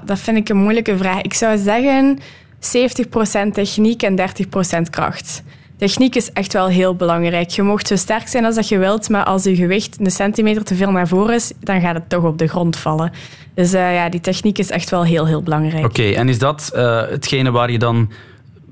[0.05, 1.21] dat vind ik een moeilijke vraag.
[1.21, 5.43] Ik zou zeggen 70% techniek en 30% kracht.
[5.77, 7.49] Techniek is echt wel heel belangrijk.
[7.49, 10.63] Je mocht zo sterk zijn als dat je wilt, maar als je gewicht een centimeter
[10.63, 13.11] te veel naar voren is, dan gaat het toch op de grond vallen.
[13.55, 15.85] Dus uh, ja, die techniek is echt wel heel, heel belangrijk.
[15.85, 18.11] Oké, en is dat uh, hetgene waar je dan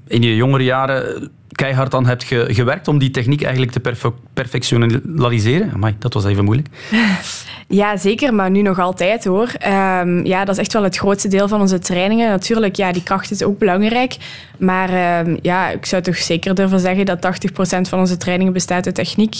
[0.07, 4.13] in je jongere jaren keihard aan hebt ge gewerkt om die techniek eigenlijk te perfe
[4.33, 5.71] perfectionaliseren?
[5.73, 6.67] Amai, dat was even moeilijk.
[7.71, 9.51] Ja, zeker, maar nu nog altijd hoor.
[9.67, 12.29] Um, ja, dat is echt wel het grootste deel van onze trainingen.
[12.29, 14.17] Natuurlijk, ja, die kracht is ook belangrijk.
[14.57, 18.85] Maar um, ja, ik zou toch zeker durven zeggen dat 80% van onze trainingen bestaat
[18.85, 19.35] uit techniek.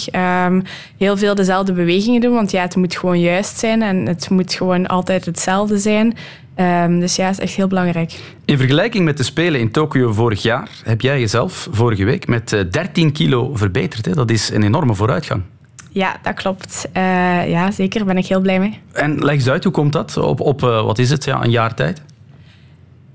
[0.46, 0.62] Um,
[0.98, 4.54] heel veel dezelfde bewegingen doen, want ja, het moet gewoon juist zijn en het moet
[4.54, 6.16] gewoon altijd hetzelfde zijn.
[6.56, 8.20] Um, dus ja, dat is echt heel belangrijk.
[8.44, 12.66] In vergelijking met de Spelen in Tokio vorig jaar heb jij jezelf vorige week met
[12.70, 14.06] 13 kilo verbeterd.
[14.06, 14.12] Hè?
[14.12, 15.42] Dat is een enorme vooruitgang.
[15.90, 16.88] Ja, dat klopt.
[16.96, 17.98] Uh, ja, zeker.
[17.98, 18.78] Daar ben ik heel blij mee.
[18.92, 21.50] En leg eens uit, hoe komt dat op, op uh, wat is het, ja, een
[21.50, 22.02] jaar tijd?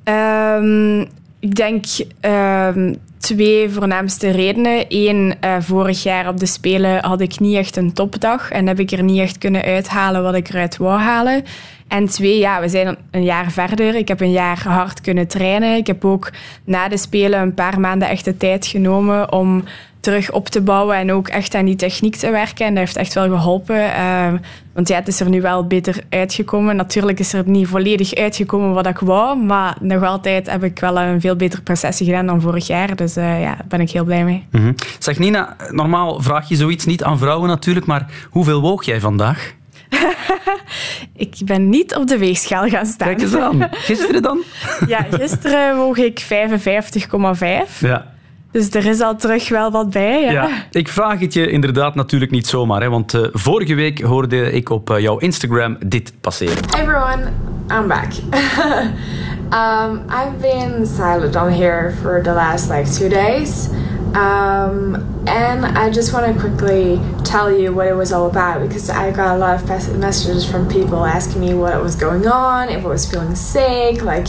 [0.04, 1.08] Um,
[1.40, 1.86] ik denk
[2.22, 4.86] um, twee voornaamste redenen.
[4.88, 8.80] Eén, uh, vorig jaar op de Spelen had ik niet echt een topdag en heb
[8.80, 11.44] ik er niet echt kunnen uithalen wat ik eruit wou halen.
[11.88, 13.96] En twee, ja, we zijn een jaar verder.
[13.96, 15.76] Ik heb een jaar hard kunnen trainen.
[15.76, 16.32] Ik heb ook
[16.64, 19.64] na de Spelen een paar maanden echt de tijd genomen om
[20.08, 22.66] terug op te bouwen en ook echt aan die techniek te werken.
[22.66, 23.76] En dat heeft echt wel geholpen.
[23.76, 24.34] Uh,
[24.74, 26.76] want ja, het is er nu wel beter uitgekomen.
[26.76, 31.00] Natuurlijk is er niet volledig uitgekomen wat ik wou, maar nog altijd heb ik wel
[31.00, 32.96] een veel betere prestatie gedaan dan vorig jaar.
[32.96, 34.46] Dus uh, ja, daar ben ik heel blij mee.
[34.52, 34.76] Mm -hmm.
[35.00, 39.54] Zeg Nina, normaal vraag je zoiets niet aan vrouwen natuurlijk, maar hoeveel woog jij vandaag?
[41.16, 43.08] ik ben niet op de weegschaal gaan staan.
[43.08, 43.68] Kijk eens aan.
[43.90, 44.44] Gisteren dan?
[44.88, 47.80] ja, gisteren woog ik 55,5.
[47.80, 48.16] Ja.
[48.58, 50.22] Dus er is al terug wel wat bij.
[50.22, 50.32] Ja.
[50.32, 52.82] ja ik vraag het je inderdaad natuurlijk niet zomaar.
[52.82, 56.58] Hè, want uh, vorige week hoorde ik op uh, jouw Instagram dit passeren.
[56.70, 57.32] Hey everyone,
[57.70, 58.14] I'm back.
[59.60, 63.70] um, I've been silent on here for the last like two days.
[64.14, 68.90] Um, and I just want to quickly tell you what it was all about because
[68.90, 72.84] I got a lot of messages from people asking me what was going on, if
[72.84, 74.28] I was feeling sick, like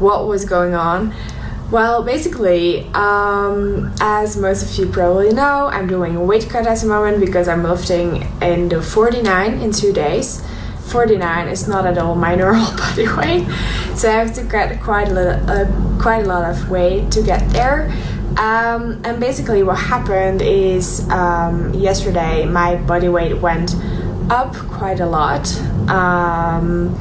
[0.00, 1.12] what was going on.
[1.72, 6.76] Well, basically, um, as most of you probably know, I'm doing a weight cut at
[6.80, 10.46] the moment because I'm lifting in the 49 in two days.
[10.88, 13.48] 49 is not at all my normal body weight,
[13.96, 17.22] so I have to cut quite a little, uh, quite a lot of weight to
[17.22, 17.90] get there.
[18.36, 23.74] Um, and basically, what happened is um, yesterday my body weight went
[24.28, 25.50] up quite a lot.
[25.88, 26.94] Um,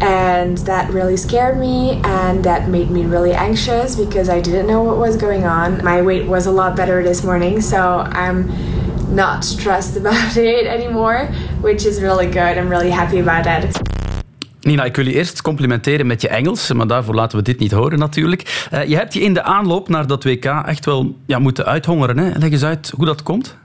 [0.00, 4.82] and that really scared me and that made me really anxious because I didn't know
[4.82, 5.82] what was going on.
[5.84, 7.78] My weight was a lot better this morning, so
[8.12, 8.50] I'm
[9.14, 11.28] not stressed about it anymore,
[11.60, 12.56] which is really good.
[12.58, 13.80] I'm really happy about that.
[14.60, 17.72] Nina, ik wil je eerst complimenteren met je Engels, maar daarvoor laten we dit niet
[17.72, 18.68] horen natuurlijk.
[18.74, 22.18] Uh, je hebt je in de aanloop naar dat WK echt wel ja, moeten uithongeren.
[22.18, 22.38] Hè?
[22.38, 23.56] Leg eens uit hoe dat komt.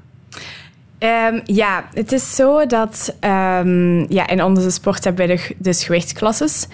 [1.03, 6.67] Um, ja, het is zo dat um, ja, in onze sport hebben we dus gewichtsklasses.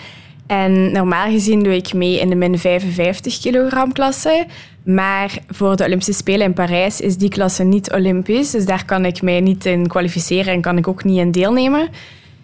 [0.47, 4.45] En normaal gezien doe ik mee in de min 55 kilogram klasse.
[4.83, 8.51] Maar voor de Olympische Spelen in Parijs is die klasse niet Olympisch.
[8.51, 11.89] Dus daar kan ik mij niet in kwalificeren en kan ik ook niet in deelnemen.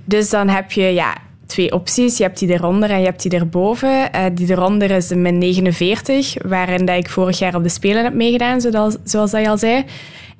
[0.03, 2.17] Dus dan heb je ja, twee opties.
[2.17, 4.09] Je hebt die eronder en je hebt die erboven.
[4.15, 8.03] Uh, die eronder is de min 49, waarin dat ik vorig jaar op de Spelen
[8.03, 9.85] heb meegedaan, zoals, zoals dat je al zei.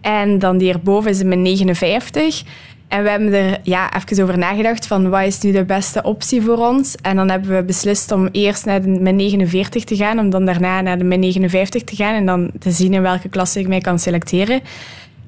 [0.06, 2.44] En dan die erboven is mijn 59.
[2.88, 6.42] En we hebben er ja, even over nagedacht van wat is nu de beste optie
[6.42, 6.96] voor ons.
[6.96, 10.46] En dan hebben we beslist om eerst naar de min 49 te gaan, om dan
[10.46, 13.68] daarna naar de min 59 te gaan en dan te zien in welke klasse ik
[13.68, 14.62] mij kan selecteren.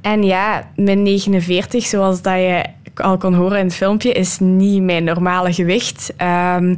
[0.01, 4.83] En ja, min 49, zoals dat je al kon horen in het filmpje, is niet
[4.83, 6.13] mijn normale gewicht.
[6.57, 6.75] Um,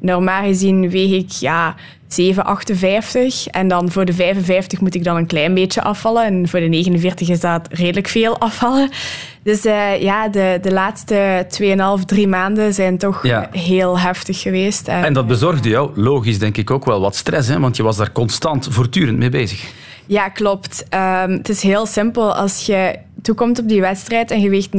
[0.00, 1.74] normaal gezien weeg ik ja,
[2.10, 3.50] 7,58.
[3.50, 6.24] En dan voor de 55 moet ik dan een klein beetje afvallen.
[6.24, 8.90] En voor de 49 is dat redelijk veel afvallen.
[9.42, 11.46] Dus uh, ja, de, de laatste
[12.00, 13.48] 2,5, 3 maanden zijn toch ja.
[13.52, 14.88] heel heftig geweest.
[14.88, 17.48] En, en dat bezorgde jou, logisch denk ik, ook wel wat stress.
[17.48, 17.60] Hè?
[17.60, 19.72] Want je was daar constant, voortdurend mee bezig.
[20.06, 20.84] Ja, klopt.
[20.94, 22.34] Um, het is heel simpel.
[22.34, 24.70] Als je toekomt op die wedstrijd en je weegt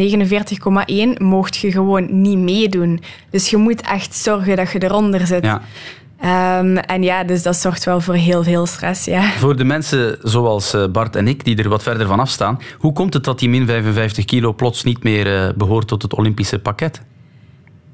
[1.18, 3.02] 49,1, mocht je gewoon niet meedoen.
[3.30, 5.46] Dus je moet echt zorgen dat je eronder zit.
[5.46, 5.62] Ja.
[6.60, 9.06] Um, en ja, dus dat zorgt wel voor heel veel stress.
[9.06, 9.24] Ja.
[9.24, 12.94] Voor de mensen zoals eh, Bart en ik, die er wat verder van afstaan, hoe
[12.94, 16.60] komt het dat die min 55 kilo plots niet meer uh, behoort tot het Olympische
[16.60, 17.02] pakket?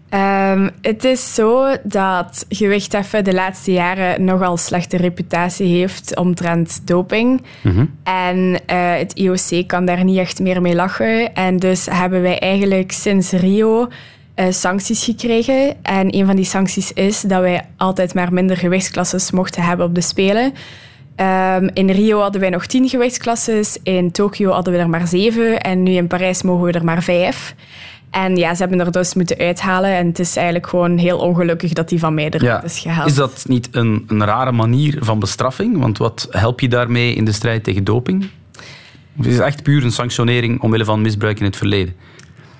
[0.10, 7.42] Um, het is zo dat gewichtheffen de laatste jaren nogal slechte reputatie heeft omtrent doping.
[7.62, 7.96] Mm -hmm.
[8.04, 8.58] En uh,
[8.98, 11.36] het IOC kan daar niet echt meer mee lachen.
[11.36, 13.88] En dus hebben wij eigenlijk sinds Rio
[14.36, 15.84] uh, sancties gekregen.
[15.84, 19.96] En een van die sancties is dat wij altijd maar minder gewichtsklasses mochten hebben op
[19.96, 20.54] de Spelen.
[21.22, 25.62] Um, in Rio hadden wij nog tien gewichtsklasses, in Tokio hadden we er maar zeven
[25.62, 27.56] en nu in Parijs mogen we er maar vijf.
[28.10, 29.96] En ja, ze hebben er dus moeten uithalen.
[29.96, 32.64] En het is eigenlijk gewoon heel ongelukkig dat die van mij eruit ja.
[32.64, 33.10] is gehaald.
[33.10, 35.80] Is dat niet een, een rare manier van bestraffing?
[35.80, 38.30] Want wat help je daarmee in de strijd tegen doping?
[39.20, 41.96] Of is het echt puur een sanctionering omwille van misbruik in het verleden?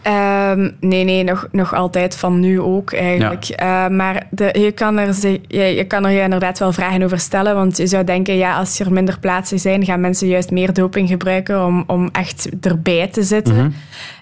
[0.08, 3.44] Um, nee, nee, nog, nog altijd van nu ook eigenlijk.
[3.44, 3.86] Ja.
[3.86, 5.16] Uh, maar de, je, kan er,
[5.48, 7.56] je, je kan er je inderdaad wel vragen over stellen.
[7.56, 11.10] Want je zou denken, ja, als er minder plaatsen zijn, gaan mensen juist meer doping
[11.10, 13.54] gebruiken om, om echt erbij te zitten.
[13.54, 13.74] Mm -hmm.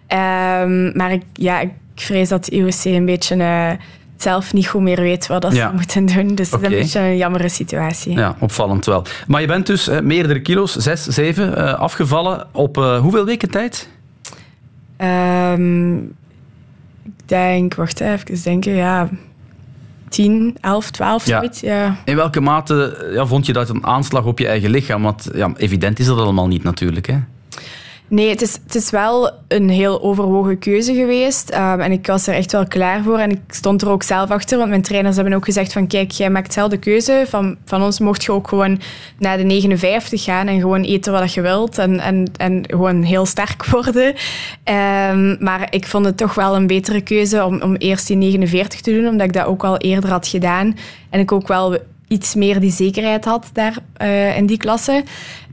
[0.08, 3.72] Um, maar ik, ja, ik vrees dat de IOC een beetje uh,
[4.18, 5.70] zelf niet goed meer weet wat dat Ja.
[5.70, 6.36] ze moeten doen.
[6.36, 6.66] Dus Oké.
[6.66, 8.18] is een beetje een jammere situatie.
[8.18, 9.06] Ja, opvallend wel.
[9.28, 13.50] Maar je bent dus eh, meerdere kilo's, zes, zeven, eh, afgevallen op eh, hoeveel weken
[13.52, 13.90] tijd?
[14.98, 15.96] Ehm,
[17.04, 19.10] ik denk, wacht even denken, ja,
[20.10, 21.38] 10, 11, 12, Ja.
[21.38, 21.60] zoiets.
[21.60, 21.96] Ja.
[22.06, 25.02] In welke mate ja, vond je dat een aanslag op je eigen lichaam?
[25.04, 27.08] Want ja, evident is dat allemaal niet natuurlijk.
[27.08, 27.18] Hè?
[28.08, 31.54] Nee, het is, het is wel een heel overwogen keuze geweest.
[31.54, 33.18] Um, en ik was er echt wel klaar voor.
[33.18, 36.12] En ik stond er ook zelf achter, want mijn trainers hebben ook gezegd van kijk,
[36.12, 37.26] jij maakt zelf de keuze.
[37.28, 38.82] Van, van ons mocht je ook gewoon
[39.20, 41.78] naar de 59 gaan en gewoon eten wat je wilt.
[41.78, 44.08] En, en, en gewoon heel sterk worden.
[44.08, 48.82] Um, maar ik vond het toch wel een betere keuze om, om eerst die 49
[48.82, 50.78] te doen, omdat ik dat ook al eerder had gedaan.
[51.10, 55.04] En ik ook wel iets meer die zekerheid had daar uh, in die klasse.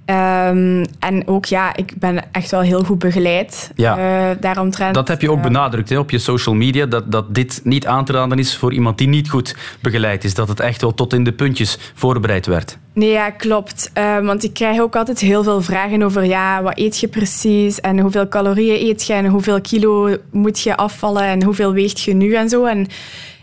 [0.07, 3.71] Um, en ook, ja, ik ben echt wel heel goed begeleid.
[3.75, 3.99] Ja.
[4.31, 4.95] Uh, daaromtrent.
[4.95, 7.87] Dat heb je ook uh, benadrukt hè, op je social media, dat, dat dit niet
[7.87, 10.35] aan te raden is voor iemand die niet goed begeleid is.
[10.35, 12.79] Dat het echt wel tot in de puntjes voorbereid werd.
[12.95, 13.91] Nee, ja, klopt.
[13.99, 17.81] Uh, want ik krijg ook altijd heel veel vragen over, ja, wat eet je precies?
[17.81, 19.12] En hoeveel calorieën eet je?
[19.12, 21.23] En hoeveel kilo moet je afvallen?
[21.23, 22.35] En hoeveel weegt je nu?
[22.35, 22.65] En zo.
[22.65, 22.87] En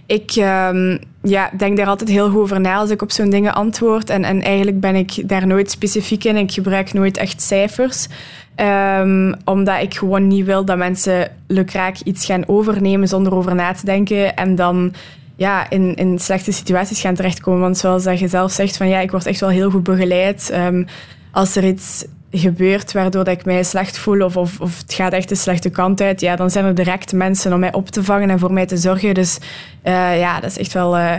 [0.10, 3.54] ik um, ja, denk daar altijd heel goed over na als ik op zo'n dingen
[3.54, 4.10] antwoord.
[4.10, 6.36] En, en eigenlijk ben ik daar nooit specifiek in.
[6.36, 8.08] Ik gebruik nooit echt cijfers.
[8.56, 13.74] Um, omdat ik gewoon niet wil dat mensen lukraak iets gaan overnemen zonder over na
[13.74, 14.36] te denken.
[14.36, 14.94] En dan
[15.36, 17.62] ja, in, in slechte situaties gaan terechtkomen.
[17.62, 20.52] Want zoals dat je zelf zegt, van, ja, ik word echt wel heel goed begeleid.
[20.54, 20.86] Um,
[21.32, 25.14] als er iets gebeurt waardoor dat ik mij slecht voel of, of, of het gaat
[25.14, 28.04] echt de slechte kant uit, ja, dan zijn er direct mensen om mij op te
[28.04, 29.14] vangen en voor mij te zorgen.
[29.14, 29.38] Dus
[29.84, 31.12] uh, ja, dat is echt wel uh,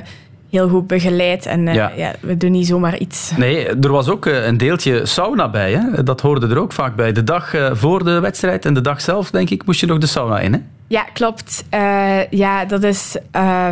[0.51, 1.93] heel goed begeleid en uh, ja.
[1.97, 2.13] ja.
[2.21, 3.33] we doen niet zomaar iets.
[3.37, 5.73] Nee, er was ook een deeltje sauna bij.
[5.73, 6.03] Hè?
[6.03, 7.13] Dat hoorde er ook vaak bij.
[7.13, 10.07] De dag voor de wedstrijd en de dag zelf, denk ik, moest je nog de
[10.07, 10.53] sauna in.
[10.53, 10.59] Hè?
[10.91, 11.65] Ja, klopt.
[11.75, 13.17] Uh, ja, dat is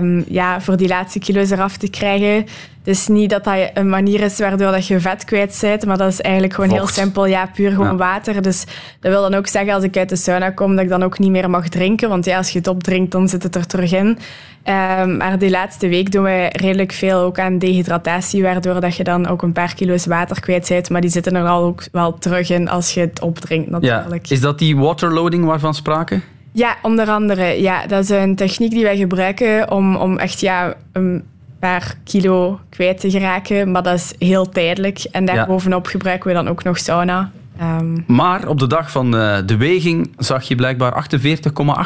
[0.00, 2.46] um, ja, voor die laatste kilo's eraf te krijgen.
[2.82, 6.12] Dus niet dat dat een manier is waardoor dat je vet kwijt bent, maar dat
[6.12, 6.80] is eigenlijk gewoon Vocht.
[6.80, 7.26] heel simpel.
[7.26, 7.96] Ja, puur gewoon ja.
[7.96, 8.42] water.
[8.42, 8.64] Dus
[9.00, 11.18] dat wil dan ook zeggen als ik uit de sauna kom dat ik dan ook
[11.18, 12.08] niet meer mag drinken.
[12.08, 14.06] Want ja, als je het opdrinkt, dan zit het er terug in.
[14.06, 19.04] Um, maar die laatste week doen we redelijk veel ook aan dehydratatie, waardoor dat je
[19.04, 20.90] dan ook een paar kilo's water kwijt bent.
[20.90, 24.26] Maar die zitten er al ook wel terug in als je het opdrinkt natuurlijk.
[24.26, 24.34] Ja.
[24.34, 26.20] Is dat die waterloading waarvan sprake?
[26.58, 27.60] Ja, onder andere.
[27.60, 31.24] Ja, dat is een techniek die wij gebruiken om, om echt ja, een
[31.58, 33.70] paar kilo kwijt te geraken.
[33.70, 35.06] Maar dat is heel tijdelijk.
[35.12, 37.30] En daarbovenop gebruiken we dan ook nog sauna.
[37.60, 41.06] Um, maar op de dag van uh, de weging zag je blijkbaar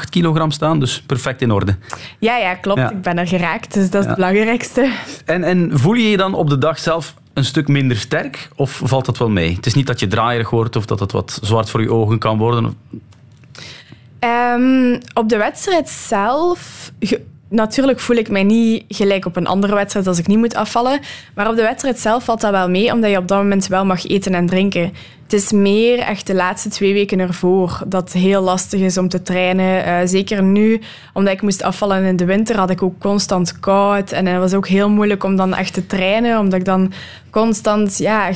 [0.03, 0.81] 48,8 kilogram staan.
[0.81, 1.77] Dus perfect in orde.
[2.19, 2.81] Ja, ja klopt.
[2.81, 2.91] Ja.
[2.91, 3.75] Ik ben er geraakt.
[3.75, 4.07] Dus dat is ja.
[4.07, 4.91] het belangrijkste.
[5.25, 8.49] En, en voel je je dan op de dag zelf een stuk minder sterk?
[8.57, 9.55] Of valt dat wel mee?
[9.55, 12.19] Het is niet dat je draaierig wordt of dat het wat zwart voor je ogen
[12.19, 12.77] kan worden.
[14.25, 16.91] Um, op de wedstrijd zelf...
[17.49, 21.01] Natuurlijk voel ik mij niet gelijk op een andere wedstrijd als ik niet moet afvallen.
[21.35, 23.85] Maar op de wedstrijd zelf valt dat wel mee, omdat je op dat moment wel
[23.85, 24.93] mag eten en drinken.
[25.23, 29.09] Het is meer echt de laatste twee weken ervoor dat het heel lastig is om
[29.09, 29.87] te trainen.
[29.87, 30.81] Uh, zeker nu,
[31.13, 34.13] omdat ik moest afvallen in de winter, had ik ook constant koud.
[34.13, 36.93] En het was ook heel moeilijk om dan echt te trainen, omdat ik dan
[37.31, 37.99] constant...
[37.99, 38.31] Ja,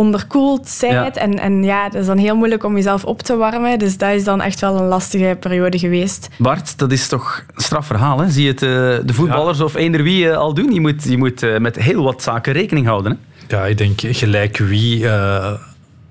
[0.00, 1.14] onderkoeld zijt.
[1.14, 1.20] Ja.
[1.20, 3.78] En, en ja, dat is dan heel moeilijk om jezelf op te warmen.
[3.78, 6.28] Dus dat is dan echt wel een lastige periode geweest.
[6.38, 8.30] Bart, dat is toch een strafverhaal, hè?
[8.30, 8.70] Zie je het uh,
[9.06, 9.64] de voetballers ja.
[9.64, 10.72] of eender wie uh, al doen?
[10.72, 13.56] Je moet, je moet uh, met heel wat zaken rekening houden, hè?
[13.56, 15.06] Ja, ik denk gelijk wie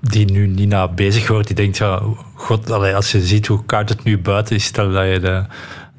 [0.00, 2.02] die nu Nina bezig wordt, die denkt, ja,
[2.34, 5.44] god, allee, als je ziet hoe koud het nu buiten is, stel dat je de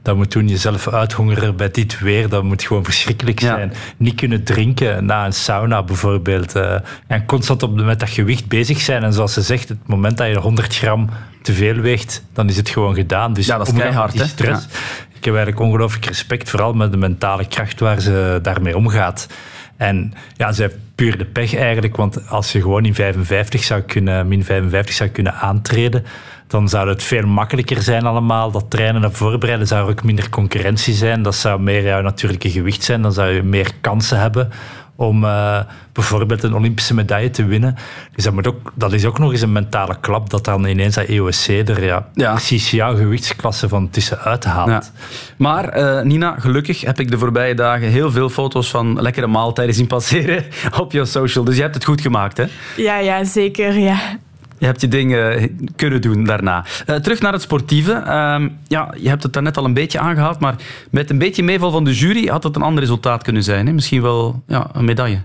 [0.02, 2.30] dat moet toen jezelf uithongeren bij dit weer.
[2.30, 3.70] Dat moet gewoon verschrikkelijk zijn.
[3.70, 3.78] Ja.
[3.98, 6.56] Niet kunnen drinken na een sauna bijvoorbeeld.
[6.56, 6.76] Uh,
[7.08, 9.04] en constant op, met dat gewicht bezig zijn.
[9.04, 11.10] En zoals ze zegt, het moment dat je 100 gram
[11.42, 13.34] te veel weegt, dan is het gewoon gedaan.
[13.34, 14.12] Dus ja, dat is keihard.
[14.12, 14.68] Die stress.
[14.70, 14.80] Ja.
[15.14, 19.28] Ik heb eigenlijk ongelooflijk respect, vooral met de mentale kracht waar ze daarmee omgaat.
[19.78, 23.82] En ja, ze heeft puur de pech eigenlijk, want als je gewoon in 55 zou
[23.82, 26.06] kunnen, min 55 zou kunnen aantreden,
[26.52, 28.52] dan zou het veel makkelijker zijn allemaal.
[28.52, 31.24] Dat trainen en voorbereiden zou er ook minder concurrentie zijn.
[31.24, 33.02] Dat zou meer jouw natuurlijke gewicht zijn.
[33.02, 34.52] Dan zou je meer kansen hebben
[34.96, 35.60] om uh,
[35.94, 37.76] bijvoorbeeld een Olympische medaille te winnen.
[38.16, 40.96] Dus dat, moet ook, dat is ook nog eens een mentale klap dat dan ineens
[40.96, 42.32] dat EOSC er ja, ja.
[42.32, 44.70] precies jouw gewichtsklasse van tussenuit haalt.
[44.70, 44.84] Ja.
[45.38, 49.76] Maar uh, Nina, gelukkig heb ik de voorbije dagen heel veel foto's van lekkere maaltijden
[49.76, 50.46] zien passeren
[50.82, 51.44] op jouw social.
[51.44, 52.46] Dus je hebt het goed gemaakt, hè?
[52.76, 54.00] Ja, ja zeker, ja.
[54.62, 56.66] Je hebt je dingen kunnen doen daarna.
[56.88, 57.92] Uh, terug naar het sportieve.
[57.92, 60.56] Uh, ja, je hebt het daarnet al een beetje aangehaald, maar
[60.92, 63.68] met een beetje meeval van de jury had het een ander resultaat kunnen zijn.
[63.68, 63.74] Hè?
[63.74, 65.22] Misschien wel ja, een medaille.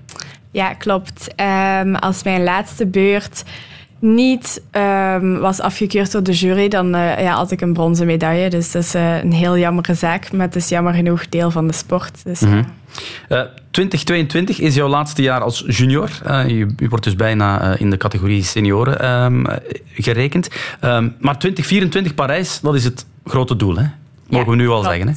[0.51, 1.35] Ja, klopt.
[1.81, 3.45] Um, als mijn laatste beurt
[3.99, 8.51] niet um, was afgekeurd door de jury, dan uh, ja, had ik een bronzen medaille.
[8.51, 11.67] Dus dat is uh, een heel jammere zaak, maar het is jammer genoeg deel van
[11.67, 12.25] de sport.
[12.25, 12.65] Dus, mm -hmm.
[13.29, 13.41] uh,
[13.77, 16.11] 2022 is jouw laatste jaar als junior.
[16.27, 19.47] Uh, je, je, wordt dus bijna uh, in de categorie senioren um,
[19.95, 20.49] gerekend.
[20.81, 23.85] Um, maar 2024 Parijs, dat is het grote doel, hè?
[24.29, 25.09] mogen ja, we nu al zeggen.
[25.09, 25.15] Hè?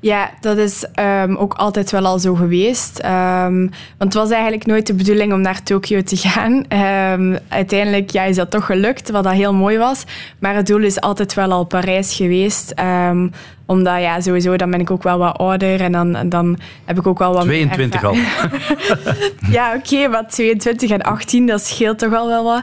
[0.00, 3.04] Ja, dat is um, ook altijd wel al zo geweest.
[3.04, 6.52] Um, want het was eigenlijk nooit de bedoeling om naar Tokio te gaan.
[6.52, 10.04] Um, uiteindelijk ja, is dat toch gelukt, wat dat heel mooi was.
[10.38, 12.72] Maar het doel is altijd wel al Parijs geweest
[13.70, 17.06] omdat ja, sowieso dan ben ik ook wel wat ouder en dan, dan heb ik
[17.06, 18.14] ook wel wat 22 al.
[19.56, 22.62] ja, oké, okay, maar 22 en 18, dat scheelt toch al wel wat.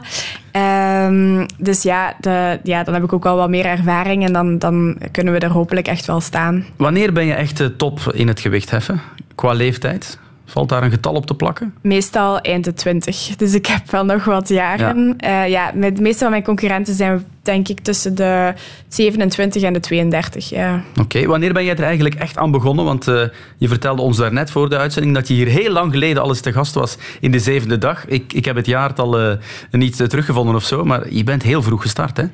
[0.52, 4.58] Um, dus ja, de, ja, dan heb ik ook wel wat meer ervaring en dan,
[4.58, 6.64] dan kunnen we er hopelijk echt wel staan.
[6.76, 9.00] Wanneer ben je echt top in het gewicht heffen,
[9.34, 10.18] qua leeftijd?
[10.50, 11.74] Valt daar een getal op te plakken?
[11.82, 13.36] Meestal eind de 20.
[13.36, 15.14] Dus ik heb wel nog wat jaren.
[15.18, 15.44] Ja.
[15.44, 18.54] Uh, ja, met de meeste van mijn concurrenten zijn denk ik tussen de
[18.88, 20.48] 27 en de 32.
[20.48, 20.82] Ja.
[21.00, 22.84] Oké, wanneer ben jij er eigenlijk echt aan begonnen?
[22.84, 23.22] Want uh,
[23.56, 26.52] je vertelde ons daarnet voor de uitzending dat je hier heel lang geleden alles te
[26.52, 28.06] gast was in de zevende dag.
[28.06, 29.32] Ik, ik heb het jaartal uh,
[29.70, 32.24] niet teruggevonden of zo, maar je bent heel vroeg gestart, hè?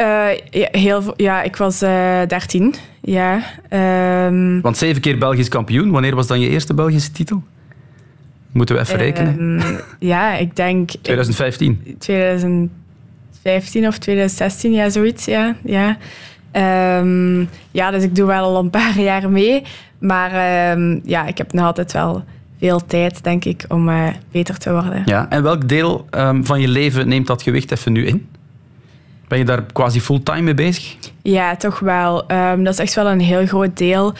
[0.00, 2.74] Uh, ja, heel, ja, ik was uh, 13.
[3.00, 3.42] Ja,
[4.26, 4.60] um...
[4.60, 5.90] Want zeven keer Belgisch kampioen.
[5.90, 7.42] Wanneer was dan je eerste Belgische titel?
[8.52, 9.40] Moeten we even rekenen?
[9.40, 10.90] Um, ja, ik denk...
[11.02, 11.96] 2015?
[11.98, 15.24] 2015 of 2016, ja, zoiets.
[15.24, 15.96] Ja, ja.
[17.00, 19.62] Um, ja, dus ik doe wel al een paar jaar mee.
[19.98, 20.32] Maar
[21.04, 22.24] ja, ik heb nog altijd wel
[22.58, 25.02] veel tijd, denk ik, om uh, beter te worden.
[25.04, 26.06] Ja, en welk deel
[26.42, 28.26] van je leven neemt dat gewicht even nu in?
[29.28, 30.96] Ben je daar quasi fulltime mee bezig?
[31.22, 32.24] Ja, toch wel.
[32.30, 34.14] Um, dat is echt wel een heel groot deel.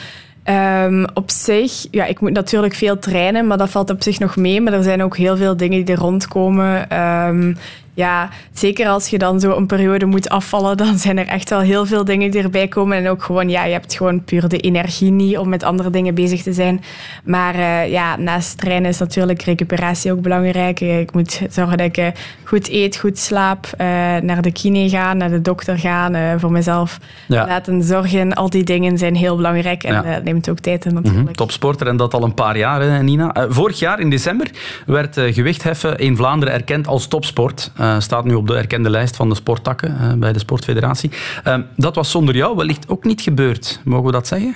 [0.49, 4.35] Um, op zich, ja, ik moet natuurlijk veel trainen, maar dat valt op zich nog
[4.35, 4.61] mee.
[4.61, 6.99] Maar er zijn ook heel veel dingen die er rondkomen.
[6.99, 7.57] Um,
[7.95, 11.59] ja, zeker als je dan zo een periode moet afvallen, dan zijn er echt wel
[11.59, 12.97] heel veel dingen die erbij komen.
[12.97, 16.15] En ook gewoon, ja, je hebt gewoon puur de energie niet om met andere dingen
[16.15, 16.83] bezig te zijn.
[17.23, 20.79] Maar uh, ja, naast trainen is natuurlijk recuperatie ook belangrijk.
[20.79, 22.07] Ik moet zorgen dat ik uh,
[22.43, 23.87] goed eet, goed slaap, uh,
[24.21, 27.47] naar de kine gaan, naar de dokter gaan, voor mezelf ja.
[27.47, 28.33] laten zorgen.
[28.33, 30.19] Al die dingen zijn heel belangrijk en ja.
[30.23, 31.21] neemt ook tijd in natuurlijk.
[31.21, 31.35] Mm -hmm.
[31.35, 33.47] Topsporter en dat al een paar jaar, hè, Nina.
[33.49, 34.49] vorig jaar in december
[34.85, 37.71] werd gewichtheffen in Vlaanderen erkend als topsport.
[37.85, 41.11] Uh, staat nu op de erkende lijst van de sporttakken uh, bij de Sportfederatie.
[41.47, 43.79] Uh, dat was zonder jou wellicht ook niet gebeurd.
[43.83, 44.55] Mogen we dat zeggen?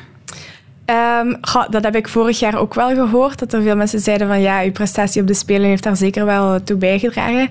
[1.42, 3.40] Goh, dat heb ik vorig jaar ook wel gehoord.
[3.40, 6.26] Dat er veel mensen zeiden van ja, uw prestatie op de Spelen heeft daar zeker
[6.26, 7.50] wel toe bijgedragen.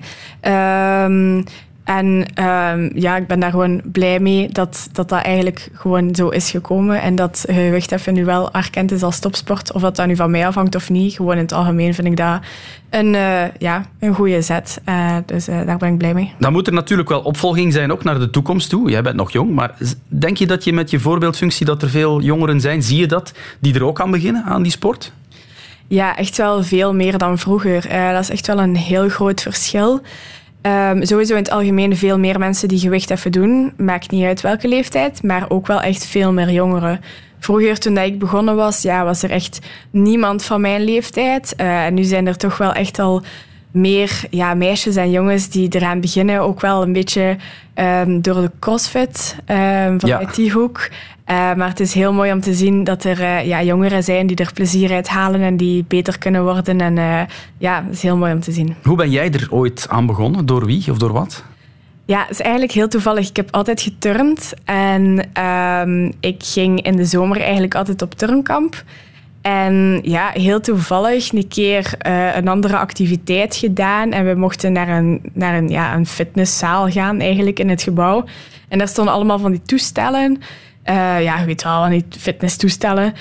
[1.04, 1.44] Um,
[1.88, 6.28] en um, ja, ik ben daar gewoon blij mee dat, dat dat eigenlijk gewoon zo
[6.28, 7.00] is gekomen.
[7.00, 9.72] En dat gewichtheffen nu wel erkend is als topsport.
[9.72, 11.14] Of dat dat nu van mij afhangt of niet.
[11.14, 12.40] Gewoon in het algemeen vind ik dat
[12.90, 14.80] een, uh, ja, een goede zet.
[14.88, 16.32] Uh, dus uh, daar ben ik blij mee.
[16.38, 18.90] Dan moet er natuurlijk wel opvolging zijn, ook naar de toekomst toe.
[18.90, 19.74] Jij bent nog jong, maar
[20.08, 23.32] denk je dat je met je voorbeeldfunctie dat er veel jongeren zijn, zie je dat,
[23.60, 25.12] die er ook aan beginnen, aan die sport?
[25.86, 27.88] Ja, echt wel veel meer dan vroeger.
[28.12, 30.02] dat is echt wel een heel groot verschil.
[30.68, 33.72] Um, sowieso in het algemeen veel meer mensen die gewicht even doen.
[33.76, 37.00] Maakt niet uit welke leeftijd, maar ook wel echt veel meer jongeren.
[37.38, 39.58] Vroeger, toen ik begonnen was, ja, was er echt
[39.90, 41.54] niemand van mijn leeftijd.
[41.56, 43.22] Uh, en nu zijn er toch wel echt al
[43.70, 46.40] meer ja, meisjes en jongens die eraan beginnen.
[46.40, 47.36] Ook wel een beetje
[47.74, 50.32] um, door de crossfit um, vanuit ja.
[50.34, 50.88] die hoek.
[51.30, 54.26] Uh, maar het is heel mooi om te zien dat er uh, ja, jongeren zijn
[54.26, 56.80] die er plezier uit halen en die beter kunnen worden.
[56.80, 57.20] En uh,
[57.58, 58.74] ja, het is heel mooi om te zien.
[58.82, 60.46] Hoe ben jij er ooit aan begonnen?
[60.46, 61.44] Door wie of door wat?
[62.04, 63.28] Ja, het is eigenlijk heel toevallig.
[63.28, 68.84] Ik heb altijd geturnd en um, ik ging in de zomer eigenlijk altijd op turnkamp.
[69.40, 74.12] En ja, heel toevallig een keer uh, een andere activiteit gedaan.
[74.12, 78.24] En we mochten naar een, naar een, ja, een fitnesszaal gaan, eigenlijk in het gebouw.
[78.68, 80.40] En daar stonden allemaal van die toestellen.
[80.88, 83.14] Uh, ja, je weet wel, van die fitnesstoestellen.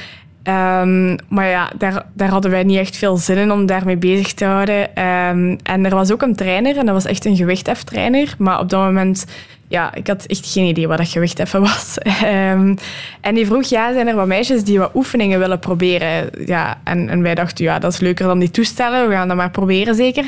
[0.43, 4.34] Um, maar ja, daar, daar hadden wij niet echt veel zin in om daarmee bezig
[4.34, 5.03] te houden.
[5.03, 8.36] Um, en er was ook een trainer en dat was echt een gewichtheftrainer.
[8.38, 9.25] Maar op dat moment
[9.67, 11.97] ja, ik had echt geen idee wat dat gewicht even was.
[12.23, 12.77] Um,
[13.21, 16.30] en die vroeg, ja, zijn er wat meisjes die wat oefeningen willen proberen?
[16.45, 19.08] Ja, en, wij dachten, ja, dat is leuker dan die toestellen.
[19.10, 20.25] We gaan dat maar proberen, zeker.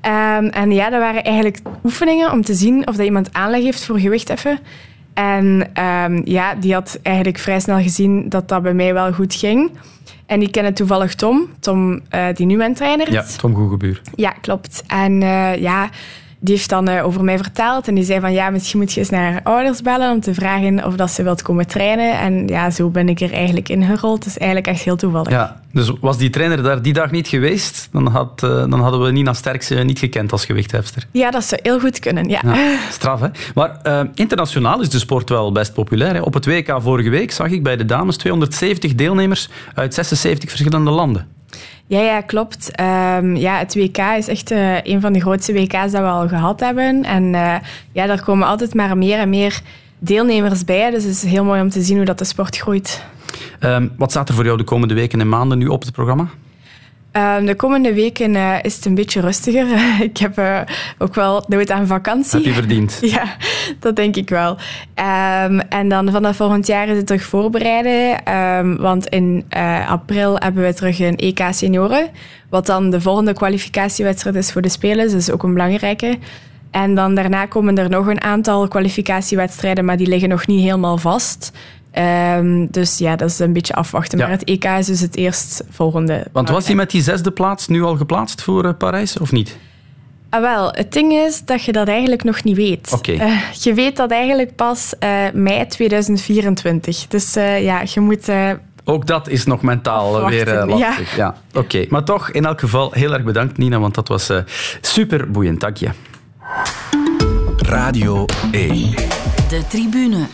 [0.00, 3.98] En ja, dat waren eigenlijk oefeningen om te zien of dat iemand aanleg heeft voor
[3.98, 4.58] gewichtheffen.
[5.14, 9.34] En um, ja, die had eigenlijk vrij snel gezien dat dat bij mij wel goed
[9.34, 9.70] ging.
[10.26, 13.14] En die kennen toevallig Tom, Tom uh, die nu mijn trainer is.
[13.14, 14.00] Ja, Tom Goegebuur.
[14.14, 14.84] Ja, klopt.
[14.86, 15.88] En uh, ja
[16.40, 19.00] die heeft dan uh, over mij verteld en die zei van ja, misschien moet je
[19.00, 22.18] eens naar haar ouders bellen om te vragen of dat ze wilt komen trainen.
[22.18, 24.18] En ja, zo ben ik er eigenlijk ingerold.
[24.18, 25.30] Het is eigenlijk echt heel toevallig.
[25.30, 29.02] Ja, dus was die trainer daar die dag niet geweest, dan, had, uh, dan hadden
[29.02, 31.06] we Nina Sterkse niet gekend als gewichthefster.
[31.10, 32.40] Ja, dat zou heel goed kunnen, ja.
[32.44, 33.28] ja straf, hè?
[33.54, 36.14] Maar uh, internationaal is de sport wel best populair.
[36.14, 36.20] Hè?
[36.20, 40.90] Op het WK vorige week zag ik bij de dames 270 deelnemers uit 76 verschillende
[40.90, 41.26] landen.
[41.88, 42.80] Ja, ja klopt.
[42.80, 46.28] Um, ja, het WK is echt uh, een van de grootste WK's dat we al
[46.28, 47.04] gehad hebben.
[47.04, 47.54] En uh,
[47.92, 49.60] ja, daar komen altijd maar meer en meer
[49.98, 50.90] deelnemers bij.
[50.90, 53.04] Dus het is heel mooi om te zien hoe dat de sport groeit.
[53.58, 56.28] Ehm, wat staat er voor jou de komende weken en maanden nu op het programma?
[57.12, 59.66] Ehm, de komende weken uh, is het een beetje rustiger.
[60.10, 60.60] ik heb uh,
[60.98, 62.38] ook wel nood aan vakantie.
[62.38, 62.98] Heb je verdiend?
[63.16, 63.36] ja,
[63.78, 64.50] dat denk ik wel.
[64.50, 68.34] Um, en dan vanaf volgend jaar is het terug voorbereiden.
[68.34, 72.10] Um, want in uh, april hebben we terug een EK senioren.
[72.48, 75.10] Wat dan de volgende kwalificatiewedstrijd is voor de Spelen.
[75.10, 76.18] Dus ook een belangrijke.
[76.70, 80.98] En dan daarna komen er nog een aantal kwalificatiewedstrijden, maar die liggen nog niet helemaal
[80.98, 81.52] vast.
[81.98, 84.18] Um, dus ja, dat is een beetje afwachten.
[84.18, 84.24] Ja.
[84.24, 86.26] Maar het EK is dus het eerstvolgende.
[86.32, 89.58] Want was hij met die zesde plaats nu al geplaatst voor uh, Parijs, of niet?
[90.30, 92.92] Ah, wel, het ding is dat je dat eigenlijk nog niet weet.
[92.92, 93.12] Oké.
[93.12, 97.06] Uh, je weet dat eigenlijk pas uh, mei 2024.
[97.06, 98.30] Dus uh, ja, je moet...
[98.84, 101.16] ook dat is nog mentaal Afwachten, weer lastig.
[101.16, 101.34] Ja.
[101.52, 101.60] ja.
[101.60, 104.32] Oké, maar toch in elk geval heel erg bedankt Nina, want dat was
[104.80, 105.60] super boeiend.
[105.60, 105.88] Dank je.
[107.56, 108.90] Radio 1.
[109.48, 110.26] De tribune.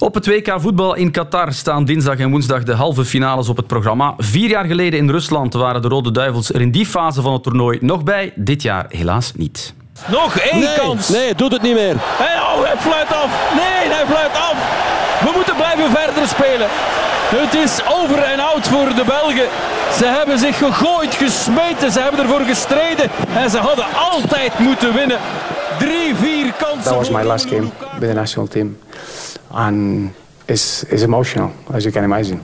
[0.00, 3.66] Op het WK voetbal in Qatar staan dinsdag en woensdag de halve finales op het
[3.66, 4.14] programma.
[4.18, 7.42] Vier jaar geleden in Rusland waren de Rode Duivels er in die fase van het
[7.42, 8.32] toernooi nog bij.
[8.34, 9.74] Dit jaar helaas niet.
[10.06, 11.08] Nog één nee, kans.
[11.08, 11.94] Nee, doet het niet meer.
[11.98, 13.54] Hey, oh, hij fluit af.
[13.54, 14.54] Nee, hij fluit af.
[15.24, 16.68] We moeten blijven verder spelen.
[17.36, 19.48] Het is over en out voor de Belgen.
[19.98, 21.92] Ze hebben zich gegooid, gesmeten.
[21.92, 23.10] Ze hebben ervoor gestreden.
[23.36, 25.18] En ze hadden altijd moeten winnen.
[25.78, 26.29] Drie, vier kansen.
[26.58, 28.76] That was my last game with the national team.
[29.50, 30.12] And
[30.46, 32.40] it's, it's emotional, as you can imagine.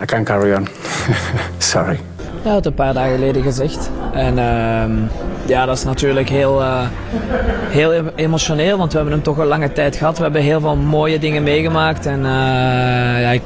[0.00, 0.68] I can't carry on.
[1.58, 2.00] Sorry.
[2.44, 3.90] Ja, dat een paar dagen geleden gezegd.
[4.12, 5.08] En uh,
[5.46, 6.86] ja, dat is natuurlijk heel, uh,
[7.68, 10.16] heel emotioneel, want we hebben hem toch een lange tijd gehad.
[10.16, 12.06] We hebben heel veel mooie dingen meegemaakt.
[12.06, 12.24] En uh,
[13.20, 13.42] ja, ik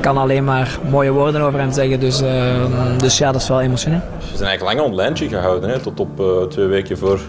[0.00, 2.00] kan alleen maar mooie woorden over hem zeggen.
[2.00, 2.22] Dus,
[2.98, 4.00] dus ja, dat is wel emotioneel.
[4.18, 6.20] We zijn eigenlijk lang ontlijntje gehouden, hè, tot op
[6.50, 7.20] twee weken voor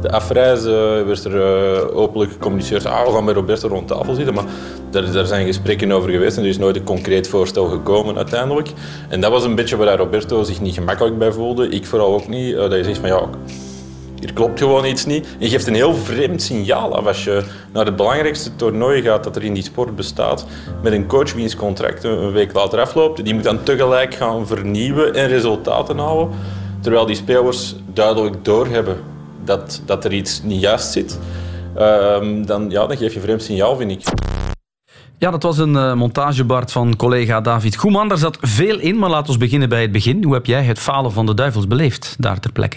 [0.00, 0.70] de afreize
[1.06, 4.44] werd er uh, openlijk gecommuniceerd, ah, we gaan met Roberto rond tafel zitten, maar
[4.90, 8.68] daar, daar, zijn gesprekken over geweest en er is nooit een concreet voorstel gekomen uiteindelijk.
[9.08, 12.28] En dat was een beetje waar Roberto zich niet gemakkelijk bij voelde, ik vooral ook
[12.28, 13.28] niet, uh, dat je zegt van ja,
[14.20, 15.26] hier klopt gewoon iets niet.
[15.38, 17.42] Je geeft een heel vreemd signaal af als je
[17.72, 20.46] naar het belangrijkste toernooi gaat dat er in die sport bestaat,
[20.82, 25.14] met een coach wiens contract een week later afloopt, die moet dan tegelijk gaan vernieuwen
[25.14, 26.28] en resultaten halen,
[26.80, 29.16] terwijl die spelers duidelijk doorhebben
[29.48, 31.18] dat, dat er iets niet juist zit,
[31.76, 34.02] uh, dan, ja, dan geef je een vreemd signaal, vind ik.
[35.18, 38.08] Ja, dat was een uh, montagebard van collega David Goeman.
[38.08, 40.24] Daar zat veel in, maar laten we beginnen bij het begin.
[40.24, 42.76] Hoe heb jij het falen van de duivels beleefd, daar ter plekke?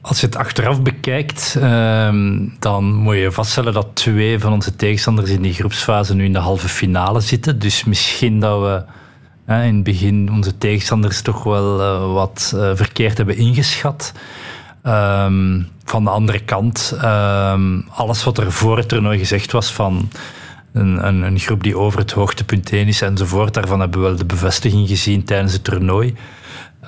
[0.00, 2.14] Als je het achteraf bekijkt, uh,
[2.58, 6.38] dan moet je vaststellen dat twee van onze tegenstanders in die groepsfase nu in de
[6.38, 7.58] halve finale zitten.
[7.58, 8.82] Dus misschien dat we
[9.46, 14.12] in het begin onze tegenstanders toch wel uh, wat uh, verkeerd hebben ingeschat.
[14.86, 20.08] Um, van de andere kant, um, alles wat er voor het toernooi gezegd was van
[20.72, 24.16] een, een, een, groep die over het hoogtepunt heen is enzovoort, daarvan hebben we wel
[24.16, 26.14] de bevestiging gezien tijdens het toernooi.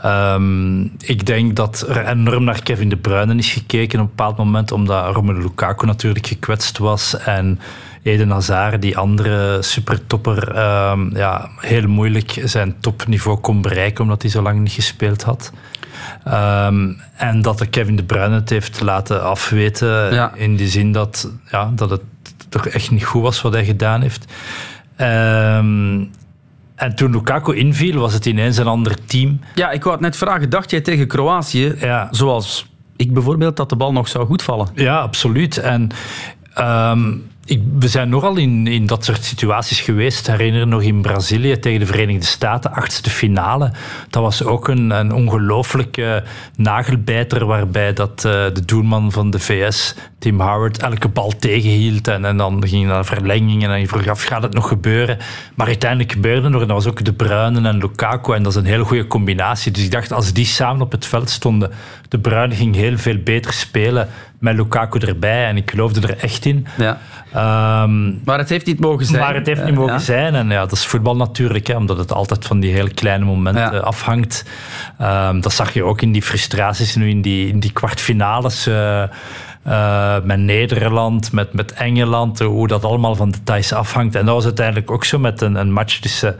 [0.05, 4.37] Um, ik denk dat er enorm naar Kevin De Bruyne is gekeken op een bepaald
[4.37, 7.61] moment, omdat Romelu Lukaku natuurlijk gekwetst was en
[8.05, 10.49] Eden Hazard, die andere supertopper,
[10.91, 15.53] um, ja, heel moeilijk zijn topniveau kon bereiken omdat hij zo lang niet gespeeld had.
[16.29, 20.35] Um, en dat de Kevin De Bruyne het heeft laten afweten ja.
[20.35, 22.03] in die zin dat, ja, dat het
[22.49, 24.33] toch echt niet goed was wat hij gedaan heeft.
[24.97, 26.11] Um,
[26.75, 29.41] en toen Lukaku inviel, was het ineens een ander team.
[29.55, 30.51] Ja, ik wou het net vragen.
[30.51, 32.09] Dacht jij tegen Kroatië, ja.
[32.11, 34.69] zoals ik bijvoorbeeld, dat de bal nog zou goed vallen?
[34.75, 35.59] Ja, absoluut.
[35.59, 35.89] En
[36.59, 40.27] um, ik, we zijn nogal in, in dat soort situaties geweest.
[40.27, 43.73] Herinner nog in Brazilië tegen de Verenigde Staten, achtste finale.
[44.11, 46.23] Dat was ook een, een ongelooflijke
[46.57, 52.09] nagelbijter waarbij dat, uh, de doelman van de VS, Tim Howard, elke bal tegenhield.
[52.09, 55.19] En, en dan ging naar verlenging en je vroeg af, gaat het nog gebeuren?
[55.55, 56.61] Maar uiteindelijk gebeurde nog.
[56.61, 58.35] En dat was ook De Bruyne en Lukaku.
[58.35, 59.73] En dat is een hele goede combinatie.
[59.73, 61.71] Dus ik dacht, als die samen op het veld stonden,
[62.09, 64.09] De Bruyne ging heel veel beter spelen
[64.45, 65.47] met Lukaku erbij.
[65.47, 66.67] En ik geloofde er echt in.
[66.77, 66.99] Ja.
[67.83, 69.21] Um, maar het heeft niet mogen zijn.
[69.21, 69.99] Maar het heeft niet mogen ja.
[69.99, 70.35] zijn.
[70.35, 73.73] En ja, dat is voetbal natuurlijk, hè, omdat het altijd van die hele kleine momenten
[73.73, 73.79] ja.
[73.79, 74.45] afhangt.
[75.01, 78.69] Um, dat zag je ook in die frustraties nu in die, in die kwartfinales.
[78.69, 79.03] Uh,
[79.67, 84.15] uh, met Nederland, met, met Engeland, hoe dat allemaal van details afhangt.
[84.15, 86.37] En dat was uiteindelijk ook zo met een, een match tussen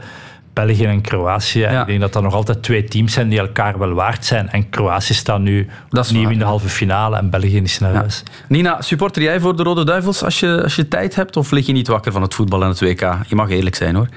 [0.55, 1.63] België en Kroatië.
[1.63, 4.49] Ik denk dat dat nog altijd twee teams zijn die elkaar wel waard zijn.
[4.49, 8.23] En Kroatië staat nu opnieuw in de halve finale en België is naar huis.
[8.47, 11.37] Nina, supporter jij voor de Rode Duivels als je, als je tijd hebt?
[11.37, 12.99] Of lig je niet wakker van het voetbal en het WK?
[13.27, 14.07] Je mag eerlijk zijn hoor.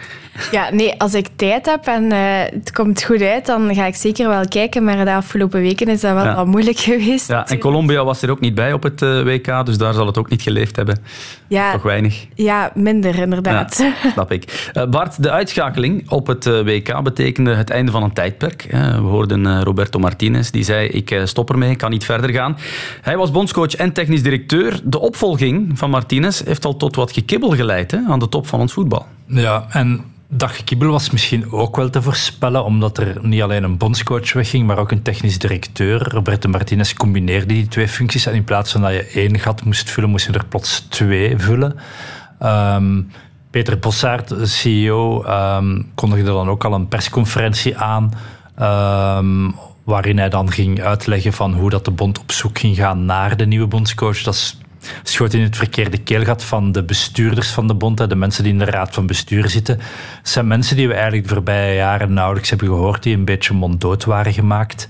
[0.50, 2.18] Ja, nee, als ik tijd heb en eh,
[2.52, 4.84] het komt goed uit, dan ga ik zeker wel kijken.
[4.84, 6.34] Maar de afgelopen weken is dat wel Ja.
[6.34, 7.28] wat moeilijk geweest.
[7.28, 10.06] Ja, en Colombia was er ook niet bij op het eh, WK, dus daar zal
[10.06, 10.98] het ook niet geleefd hebben.
[11.48, 12.26] Ja, Toch weinig.
[12.34, 13.78] ja minder inderdaad.
[13.78, 14.70] Ja, snap ik.
[14.72, 18.66] Eh, Bart, de uitschakeling op het eh, WK betekende het einde van een tijdperk.
[18.70, 22.30] We hoorden eh, Roberto Martinez, die zei ik eh, stop ermee, ik kan niet verder
[22.30, 22.56] gaan.
[23.02, 24.80] Hij was bondscoach en technisch directeur.
[24.84, 28.60] De opvolging van Martinez heeft al tot wat gekibbel geleid hè, aan de top van
[28.60, 29.06] ons voetbal.
[29.26, 33.76] Ja, en dat gekibbel was misschien ook wel te voorspellen, omdat er niet alleen een
[33.76, 36.08] bondscoach wegging, maar ook een technisch directeur.
[36.08, 39.90] Roberto Martinez combineerde die twee functies en in plaats van dat je één gat moest
[39.90, 41.76] vullen, moest je er plots twee vullen.
[42.38, 43.00] Ehm,
[43.50, 48.12] Peter Bossaert, CEO, ehm, kondigde dan ook al een persconferentie aan,
[48.56, 49.50] ehm,
[49.84, 53.36] waarin hij dan ging uitleggen van hoe dat de bond op zoek ging gaan naar
[53.36, 54.22] de nieuwe bondscoach.
[54.22, 54.56] Dat
[55.02, 58.58] schoot in het verkeerde keelgat van de bestuurders van de bond, de mensen die in
[58.58, 59.80] de raad van bestuur zitten.
[60.22, 64.04] Zijn mensen die we eigenlijk de voorbije jaren nauwelijks hebben gehoord, die een beetje monddood
[64.04, 64.88] waren gemaakt.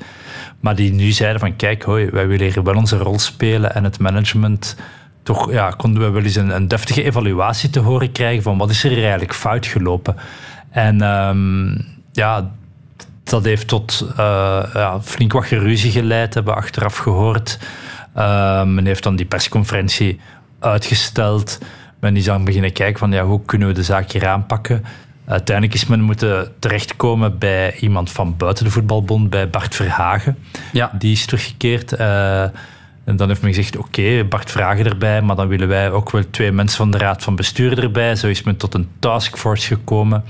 [0.60, 3.84] Maar die nu zeiden van kijk, hoi, wij willen hier wel onze rol spelen en
[3.84, 4.76] het management
[5.28, 8.70] toch ja, konden we wel eens een, een deftige evaluatie te horen krijgen van wat
[8.70, 10.16] is er eigenlijk fout gelopen.
[10.70, 11.68] En ehm,
[12.12, 12.50] ja,
[13.24, 17.58] dat heeft tot eh, ja, flink wat geruzie geleid, hebben we achteraf gehoord.
[18.12, 20.20] Eh, men heeft dan die persconferentie
[20.58, 21.58] uitgesteld.
[22.00, 24.84] Men is aan beginnen kijken van ja, hoe kunnen we de zaak hier aanpakken.
[25.26, 30.38] Uiteindelijk is men moeten terechtkomen bij iemand van buiten de voetbalbond, bij Bart Verhagen.
[30.72, 30.90] Ja.
[30.98, 31.92] Die is teruggekeerd.
[31.92, 32.44] Eh,
[33.08, 36.22] en dan heeft men gezegd, oké, Bart Vragen erbij, maar dan willen wij ook wel
[36.30, 38.16] twee mensen van de raad van bestuur erbij.
[38.16, 40.24] Zo is men tot een taskforce gekomen.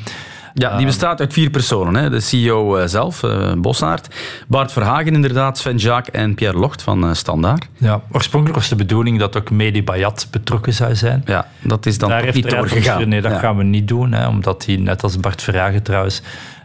[0.55, 1.95] Ja, die bestaat uit vier personen.
[2.03, 2.11] Hè.
[2.11, 4.15] De CEO eh, zelf, eh Bossaert,
[4.47, 7.69] Bart Verhagen inderdaad, Sven Jaak en Pierre Locht van eh, Standaard.
[7.77, 11.23] Ja, oorspronkelijk was de bedoeling dat ook Medi Bayat betrokken zou zijn.
[11.27, 13.09] Ja, dat is dan Daar niet doorgegaan.
[13.09, 13.39] Nee, dat Ja.
[13.39, 16.23] gaan we niet doen, hè, omdat hij net als Bart Verhagen trouwens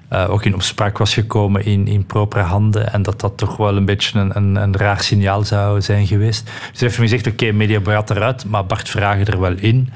[0.08, 3.78] eh, ook in opspraak was gekomen in, in propere handen en dat dat toch wel
[3.78, 6.50] een beetje een, een, een raar signaal zou zijn geweest.
[6.72, 9.90] Dus heeft men gezegd, oké, Media Bayat eruit, maar Bart Verhagen er wel in.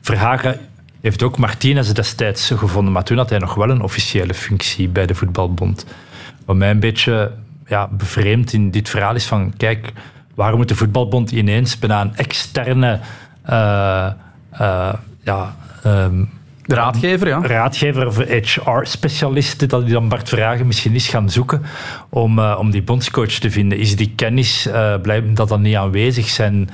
[0.00, 0.58] Verhagen
[1.00, 5.06] heeft ook Martinez destijds gevonden, maar toen had hij nog wel een officiële functie bij
[5.06, 5.86] de voetbalbond.
[6.44, 7.32] Wat mij een beetje
[7.66, 9.92] ja, bevreemd in dit verhaal is van, kijk,
[10.34, 13.00] waarom moet de voetbalbond ineens bijna een externe
[13.42, 14.06] eh,
[14.50, 16.24] eh, ja, ehm,
[16.70, 17.40] De raadgever, ja.
[17.42, 21.62] raadgever of HR-specialist, dat die dan Bart Vragen misschien is gaan zoeken
[22.08, 23.78] om, eh, om die bondscoach te vinden.
[23.78, 26.70] Is die kennis, eh blijft dat dan niet aanwezig zijn?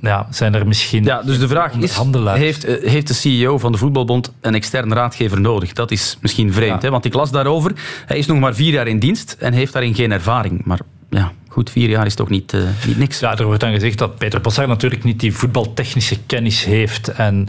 [0.00, 2.38] Ja, zijn er misschien Ja, dus de vraag is, handelaars?
[2.38, 5.72] heeft, eh, heeft de CEO van de voetbalbond een externe raadgever nodig?
[5.72, 6.86] Dat is misschien vreemd, Ja.
[6.86, 6.90] hè?
[6.90, 7.72] want ik las daarover.
[8.06, 10.64] Hij is nog maar vier jaar in dienst en heeft daarin geen ervaring.
[10.64, 10.78] Maar
[11.10, 12.56] ja, goed, vier jaar is toch niet,
[12.86, 13.20] niet niks?
[13.20, 17.08] Ja, er wordt dan gezegd dat Peter Bossard natuurlijk niet die voetbaltechnische kennis heeft.
[17.08, 17.48] En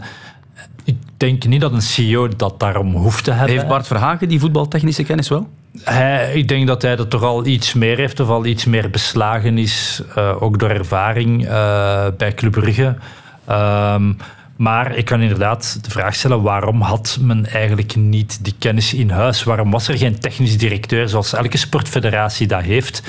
[1.20, 3.54] denk niet dat een CEO dat daarom hoeft te hebben.
[3.54, 5.48] Heeft Bart Verhagen die voetbaltechnische kennis wel?
[5.82, 8.90] Hij, ik denk dat hij er toch al iets meer heeft, of al iets meer
[8.90, 12.96] beslagen is, eh, ook door ervaring eh, bij Club Brugge.
[13.46, 14.12] Ehm,
[14.56, 19.10] maar ik kan inderdaad de vraag stellen, waarom had men eigenlijk niet die kennis in
[19.10, 19.42] huis?
[19.42, 23.02] Waarom was er geen technisch directeur zoals elke sportfederatie dat heeft?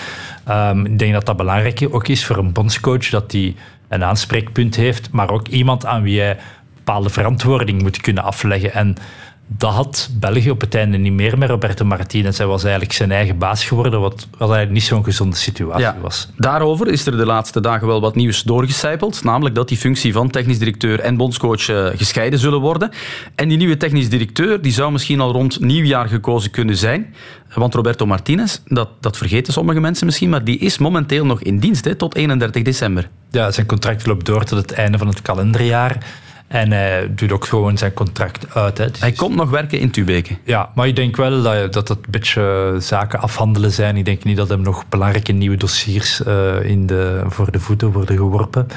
[0.44, 3.56] Ehm, ik denk dat dat belangrijk ook is voor een bondscoach, dat hij
[3.88, 6.38] een aanspreekpunt heeft, maar ook iemand aan wie hij
[6.86, 8.74] bepaalde verantwoording moet kunnen afleggen.
[8.74, 8.96] En
[9.58, 12.38] dat had België op het einde niet meer met Roberto Martinez.
[12.38, 15.96] Hij was eigenlijk zijn eigen baas geworden, wat, wat eigenlijk niet zo'n gezonde situatie Ja.
[16.02, 16.30] was.
[16.38, 19.24] Daarover is er de laatste dagen wel wat nieuws doorgecijpeld.
[19.24, 22.92] Namelijk dat die functie van technisch directeur en bondscoach eh, gescheiden zullen worden.
[23.36, 27.14] En die nieuwe technisch directeur die zou misschien al rond nieuwjaar gekozen kunnen zijn.
[27.54, 31.60] Want Roberto Martinez, dat, dat vergeten sommige mensen misschien, maar die is momenteel nog in
[31.60, 33.10] dienst hè, tot 31 december.
[33.32, 35.98] Ja, zijn contract loopt door tot het einde van het kalenderjaar.
[36.52, 38.78] En hij doet ook gewoon zijn contract uit.
[38.78, 38.90] Hè.
[38.90, 40.38] Dus- Hij komt nog werken in Tubeke.
[40.44, 43.98] Ja, maar ik denk wel dat dat een beetje zaken afhandelen zijn.
[43.98, 47.92] Ik denk niet dat hem nog belangrijke nieuwe dossiers eh, in de, voor de voeten
[47.92, 48.68] worden geworpen.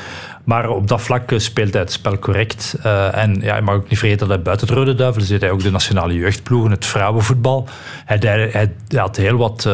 [0.44, 2.76] Maar op dat vlak eh, speelt hij het spel correct.
[2.82, 5.40] Eh, en ja, je mag ook niet vergeten dat hij buiten de Rode Duivels deed
[5.40, 7.68] hij ook de nationale jeugdploegen, het vrouwenvoetbal.
[8.04, 9.68] Hij, hij, hij had heel wat...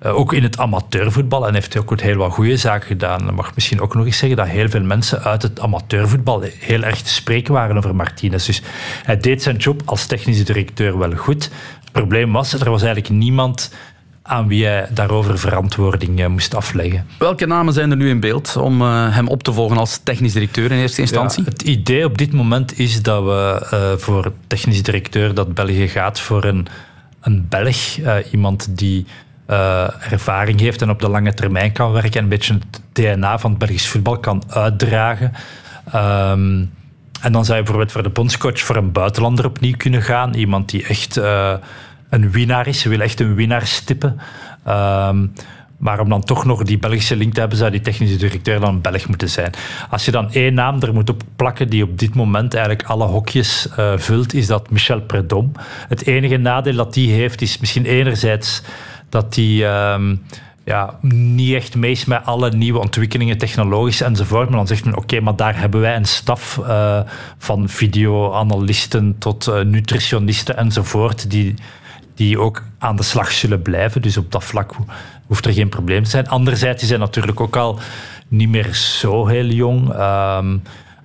[0.00, 1.46] eh, ook in het amateurvoetbal.
[1.46, 3.28] En heeft ook heel wat goede zaken gedaan.
[3.28, 6.82] Ik mag misschien ook nog eens zeggen dat heel veel mensen uit het amateurvoetbal heel
[6.82, 8.46] erg te spreken waren over Martinez.
[8.46, 8.62] Dus
[9.04, 11.50] hij deed zijn job als technische directeur wel goed.
[11.80, 13.74] Het probleem was, er was eigenlijk niemand
[14.22, 17.06] aan wie hij daarover verantwoording moest afleggen.
[17.18, 20.72] Welke namen zijn er nu in beeld om hem op te volgen als technisch directeur
[20.72, 21.44] in eerste instantie?
[21.44, 26.44] het idee op dit moment is dat we voor technisch directeur dat België gaat voor
[26.44, 26.66] een,
[27.20, 27.98] een Belg,
[28.30, 29.06] iemand die
[30.10, 33.50] ervaring heeft en op de lange termijn kan werken en een beetje het DNA van
[33.50, 35.32] het Belgisch voetbal kan uitdragen.
[35.92, 36.64] Ehm,
[37.20, 40.34] en dan zou je bijvoorbeeld voor de bondscoach voor een buitenlander opnieuw kunnen gaan.
[40.34, 41.52] Iemand die echt uh,
[42.08, 42.80] een winnaar is.
[42.80, 44.20] Ze wil echt een winnaar stippen.
[44.68, 45.32] Um,
[45.80, 48.80] maar om dan toch nog die Belgische link te hebben, zou die technische directeur dan
[48.80, 49.50] Belg moeten zijn.
[49.90, 53.04] Als je dan één naam er moet op plakken die op dit moment eigenlijk alle
[53.04, 55.52] hokjes uh, vult, is dat Michel Predom.
[55.88, 58.62] Het enige nadeel dat die heeft, is misschien enerzijds
[59.10, 59.64] dat die...
[59.64, 60.22] Um,
[60.64, 64.48] ja, niet echt meest met alle nieuwe ontwikkelingen, technologisch enzovoort.
[64.48, 67.00] Maar dan zegt men, oké, maar daar hebben wij een staf uh,
[67.38, 71.54] van videoanalisten tot uh, nutritionisten enzovoort, die,
[72.14, 74.02] die ook aan de slag zullen blijven.
[74.02, 74.74] Dus op dat vlak
[75.26, 76.28] hoeft er geen probleem te zijn.
[76.28, 77.78] Anderzijds is hij natuurlijk ook al
[78.28, 79.94] niet meer zo heel jong.
[79.94, 80.62] Um,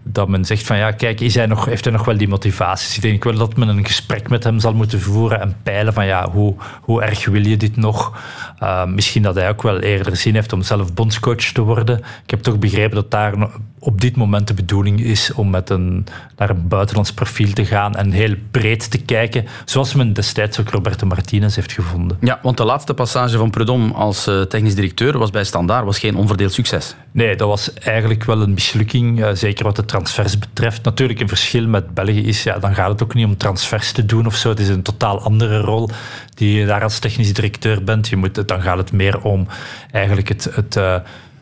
[0.08, 2.95] dat men zegt van ja, kijk, is hij nog, heeft hij nog wel die motivaties?
[2.95, 6.06] Ik denk wel dat men een gesprek met hem zal moeten voeren en peilen van
[6.06, 8.20] ja, hoe, hoe erg wil je dit nog?
[8.64, 11.97] Uh, misschien dat hij ook wel eerder zin heeft om zelf bondscoach te worden.
[11.97, 13.34] Ik heb toch begrepen dat daar
[13.80, 16.06] op dit moment de bedoeling is om met een,
[16.38, 20.70] naar een buitenlands profiel te gaan en heel breed te kijken, zoals men destijds ook
[20.70, 22.18] Roberto Martinez heeft gevonden.
[22.22, 25.99] Ja, want de laatste passage van Prudhomme als uh, technisch directeur was bij Standaard was
[25.99, 26.95] geen onverdeeld succes.
[27.12, 30.84] Nee, dat was eigenlijk wel een mislukking, uh, zeker wat de transfers betreft.
[30.84, 34.06] Natuurlijk een verschil met België is, ja, dan gaat het ook niet om transfers te
[34.06, 34.50] doen of zo.
[34.50, 35.89] Het is een totaal andere rol
[36.34, 38.08] die je daar als technisch directeur bent.
[38.08, 39.48] Je moet, dan gaat het meer om
[39.91, 40.96] eigenlijk het, het uh,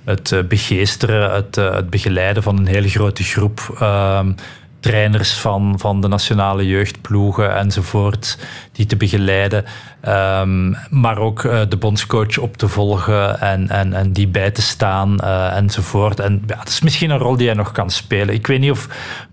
[0.03, 4.31] het eh, begeesteren, het, eh, het begeleiden van een hele grote groep ehm,
[4.83, 8.37] trainers van, van de nationale jeugdploegen enzovoort,
[8.71, 9.65] die te begeleiden.
[10.07, 14.61] Um, maar ook uh, de bondscoach op te volgen en, en, en die bij te
[14.61, 16.19] staan uh, enzovoort.
[16.19, 18.33] En ja, het is misschien een rol die hij nog kan spelen.
[18.33, 18.87] Ik weet niet of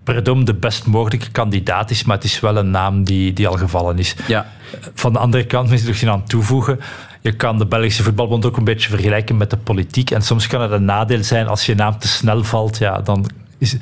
[0.05, 3.57] Perdom de best mogelijke kandidaat is, maar het is wel een naam die, die al
[3.57, 4.15] gevallen is.
[4.27, 4.47] Ja.
[4.95, 6.81] Van de andere kant, misschien aan toevoegen,
[7.21, 10.11] je kan de Belgische voetbalbond ook een beetje vergelijken met de politiek.
[10.11, 12.79] En soms kan het een nadeel zijn als je naam te snel valt.
[12.79, 13.77] Ja, dan is,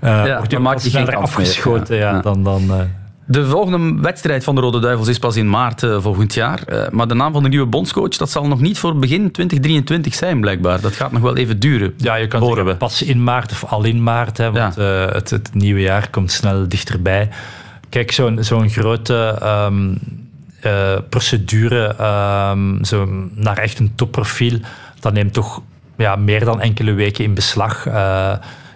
[0.00, 1.96] ja, wordt je maakt geen afgeschoten.
[1.96, 2.20] Ja, ja.
[2.20, 2.80] Dan, dan, uh...
[3.30, 6.60] De volgende wedstrijd van de Rode Duivels is pas in maart uh, volgend jaar.
[6.68, 10.14] Uh, maar de naam van de nieuwe bondscoach dat zal nog niet voor begin 2023
[10.14, 10.80] zijn, blijkbaar.
[10.80, 11.94] Dat gaat nog wel even duren.
[11.96, 14.36] Ja, je kan zeggen, pas in maart of al in maart.
[14.36, 15.06] Hè, want ja.
[15.06, 17.28] uh, het, het, nieuwe jaar komt snel dichterbij.
[17.88, 19.98] Kijk, zo'n zo'n grote um,
[20.66, 21.96] uh, procedure
[22.50, 24.58] um, zo naar echt een topprofiel,
[25.00, 25.62] dat neemt toch
[25.96, 27.86] ja, meer dan enkele weken in beslag.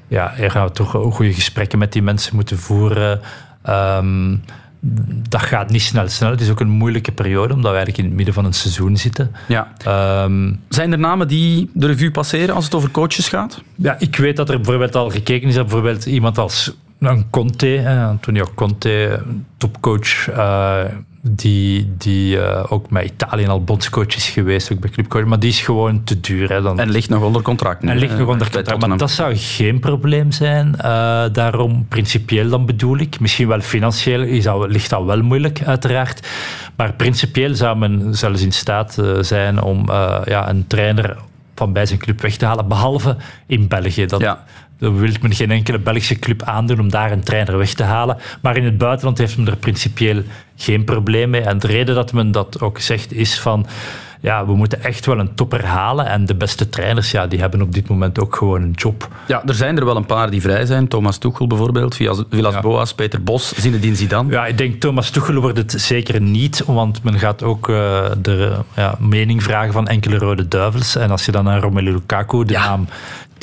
[0.09, 3.21] Ja, er gaan we toch goede gesprekken met die mensen moeten voeren.
[3.69, 4.43] Um,
[5.29, 6.31] dat gaat niet snel snel.
[6.31, 8.97] Het is ook een moeilijke periode, omdat we eigenlijk in het midden van een seizoen
[8.97, 9.33] zitten.
[9.49, 9.73] Ja.
[10.25, 13.63] Um, Zijn er namen die de revue passeren als het over coaches gaat?
[13.75, 18.09] Ja, ik weet dat er bijvoorbeeld al gekeken is bijvoorbeeld iemand als een Conte, eh,
[18.09, 19.23] Antonio Conte,
[19.57, 20.85] topcoach, uh,
[21.27, 25.51] die, die uh, ook met Italië al bondscoach is geweest, ook bij clubcoach, maar die
[25.51, 26.49] is gewoon te duur.
[26.49, 26.81] Hè, dan.
[26.81, 27.83] En ligt nog onder contract.
[27.83, 30.75] Nu, en ligt nog onder contract, maar dat zou geen probleem zijn.
[30.77, 30.83] Uh,
[31.33, 33.21] daarom, principieel dan bedoel ik.
[33.21, 36.29] Misschien wel financieel is dat, ligt dat wel moeilijk, uiteraard.
[36.77, 39.85] Maar principieel zou men zelfs in staat zijn om
[40.25, 41.17] ja, een trainer
[41.55, 44.07] van bij zijn club weg te halen, behalve in België.
[44.07, 44.45] Dat, ja.
[44.79, 48.17] Dan wil men geen enkele Belgische club aandoen om daar een trainer weg te halen.
[48.43, 50.23] Maar in het buitenland heeft men er principieel
[50.57, 51.41] geen probleem mee.
[51.41, 53.67] En de reden dat men dat ook zegt is van...
[54.25, 56.07] Ja, we moeten echt wel een topper halen.
[56.07, 59.09] En de beste trainers, ja, die hebben op dit moment ook gewoon een job.
[59.27, 60.89] Ja, er zijn er wel een paar die vrij zijn.
[60.89, 62.95] Thomas Tuchel bijvoorbeeld, Villas Boas.
[62.95, 64.31] Peter Bos, Zinedine Zidane.
[64.31, 66.63] Ja, ik denk Thomas Tuchel wordt het zeker niet.
[66.67, 70.97] Want men gaat ook uh, de ja, mening vragen van enkele rode duivels.
[70.97, 72.69] En als je dan naar Romelu Lukaku de ja.
[72.69, 72.87] naam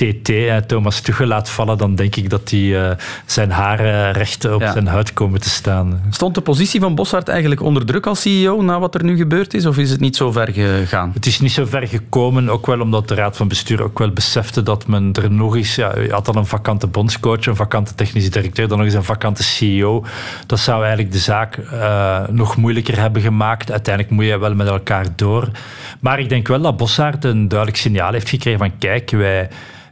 [0.02, 0.32] TT,
[0.68, 2.92] Thomas Tuchel, laat vallen, dan denk ik dat hij uh,
[3.26, 4.72] zijn haren recht op ja.
[4.72, 6.02] zijn huid komen te staan.
[6.10, 9.54] Stond de positie van Boshart eigenlijk onder druk als CEO na wat er nu gebeurd
[9.54, 11.12] is, of is het niet zo ver gegaan?
[11.14, 14.12] Het is niet zo ver gekomen, ook wel omdat de Raad van Bestuur ook wel
[14.12, 15.76] besefte dat men er nog eens...
[15.76, 19.04] Ja, je had al een vakante bondscoach, een vakante technische directeur, dan nog eens een
[19.04, 20.06] vakante CEO.
[20.46, 23.72] Dat zou eigenlijk de zaak uh, nog moeilijker hebben gemaakt.
[23.72, 25.50] Uiteindelijk moet je wel met elkaar door.
[26.00, 29.50] Maar ik denk wel dat Boshart een duidelijk signaal heeft gekregen van kijk, wij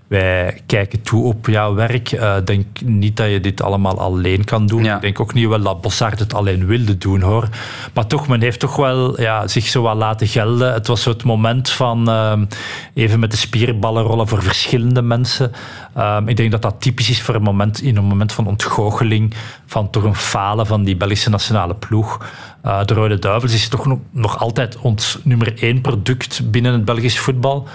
[0.09, 2.11] wij kijken toe op jouw werk.
[2.11, 4.85] Ik denk niet dat je dit allemaal alleen kan doen.
[4.85, 7.47] Ik denk ook niet wel dat Bossard het alleen wilde doen, hoor.
[7.93, 10.73] Maar toch, men heeft toch wel ja, zich zo wat laten gelden.
[10.73, 12.09] Het was zo het moment van
[12.93, 15.51] even met de spierballen rollen voor verschillende mensen.
[15.95, 19.33] Ehm, ik denk dat dat typisch is voor een moment, in een moment van ontgoocheling,
[19.65, 22.25] van toch een falen van die Belgische nationale ploeg.
[22.65, 26.85] Uh, de Rode Duivels is toch nog, nog altijd ons nummer één product binnen het
[26.85, 27.67] Belgisch voetbal.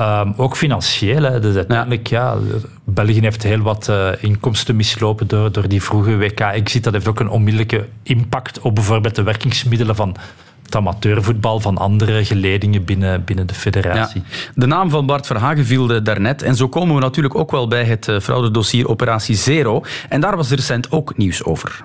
[0.00, 1.22] Um, ook financieel.
[1.22, 1.40] Hè.
[1.40, 2.36] Dus uiteindelijk, ja.
[2.84, 6.84] België heeft heel wat uh, inkomsten mislopen door, door die vroege WK-exit.
[6.84, 10.16] Dat heeft ook een onmiddellijke impact op bijvoorbeeld de werkingsmiddelen van
[10.62, 14.22] het amateurvoetbal van andere geledingen binnen, binnen de federatie.
[14.54, 16.42] De naam van Bart Verhagen viel daarnet.
[16.42, 19.82] En zo komen we natuurlijk ook wel bij het uh, fraudedossier Operatie Zero.
[20.08, 21.84] En daar was recent ook nieuws over.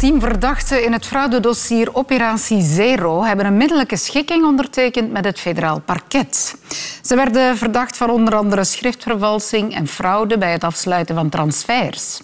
[0.00, 5.80] Tien verdachten in het fraudedossier Operatie Zero hebben een middelijke schikking ondertekend met het federaal
[5.80, 6.56] parket.
[7.02, 12.20] Ze werden verdacht van onder andere schriftvervalsing en fraude bij het afsluiten van transfers.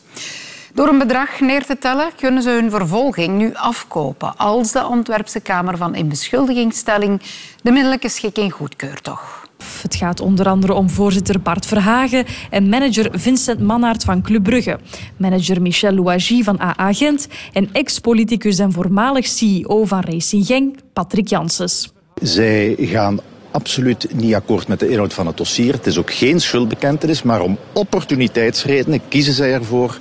[0.75, 5.41] Door een bedrag neer te tellen kunnen ze hun vervolging nu afkopen als de Antwerpse
[5.41, 7.23] Kamer van Inbeschuldigingsstelling
[7.63, 9.46] de middelijke schikking goedkeurt toch.
[9.83, 14.79] Het gaat onder andere om voorzitter Bart Verhagen en manager Vincent Mannaert van Club Brugge,
[15.17, 21.29] manager Michel Louagie van AA Gent en ex-politicus en voormalig CEO van Racing Genk, Patrick
[21.29, 21.93] Janssens.
[22.23, 25.73] Zij gaan absoluut niet akkoord met de inhoud van het dossier.
[25.73, 29.99] Het is ook geen schuldbekentenis, maar om opportuniteitsredenen kiezen zij ervoor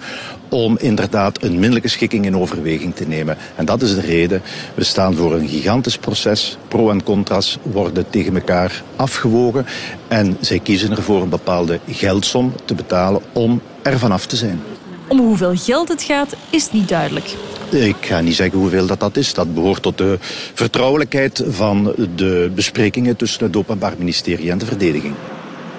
[0.56, 3.38] om inderdaad een middelijke schikking in overweging te nemen.
[3.56, 4.42] En dat is de reden.
[4.74, 6.58] We staan voor een gigantisch proces.
[6.68, 9.66] Pro en contra's worden tegen elkaar afgewogen.
[10.08, 14.62] En zij kiezen ervoor een bepaalde geldsom te betalen om er vanaf te zijn.
[15.08, 17.36] Om hoeveel geld het gaat, is niet duidelijk.
[17.70, 19.34] Ik ga niet zeggen hoeveel dat, dat is.
[19.34, 20.18] Dat behoort tot de
[20.54, 25.14] vertrouwelijkheid van de besprekingen tussen het Openbaar Ministerie en de verdediging.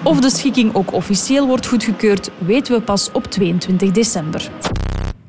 [0.03, 4.49] Of de schikking ook officieel wordt goedgekeurd, weten we pas op 22 december.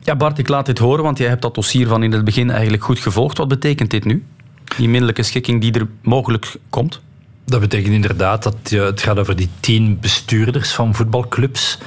[0.01, 2.51] Ja, Bart, ik laat dit horen, want jij hebt dat dossier van in het begin
[2.51, 3.39] eigenlijk goed gevolgd.
[3.39, 4.25] Wat betekent dit nu?
[4.77, 7.01] Die middelijke schikking die er mogelijk komt?
[7.45, 11.79] Dat betekent inderdaad dat het gaat over die tien bestuurders van voetbalclubs.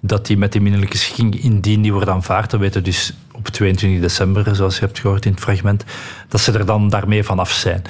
[0.00, 4.00] Dat die met die middelijke schikking, indien die wordt aanvaard, dat weten dus op 22
[4.00, 5.84] december, zoals je hebt gehoord in het fragment,
[6.28, 7.82] dat ze er dan daarmee vanaf zijn.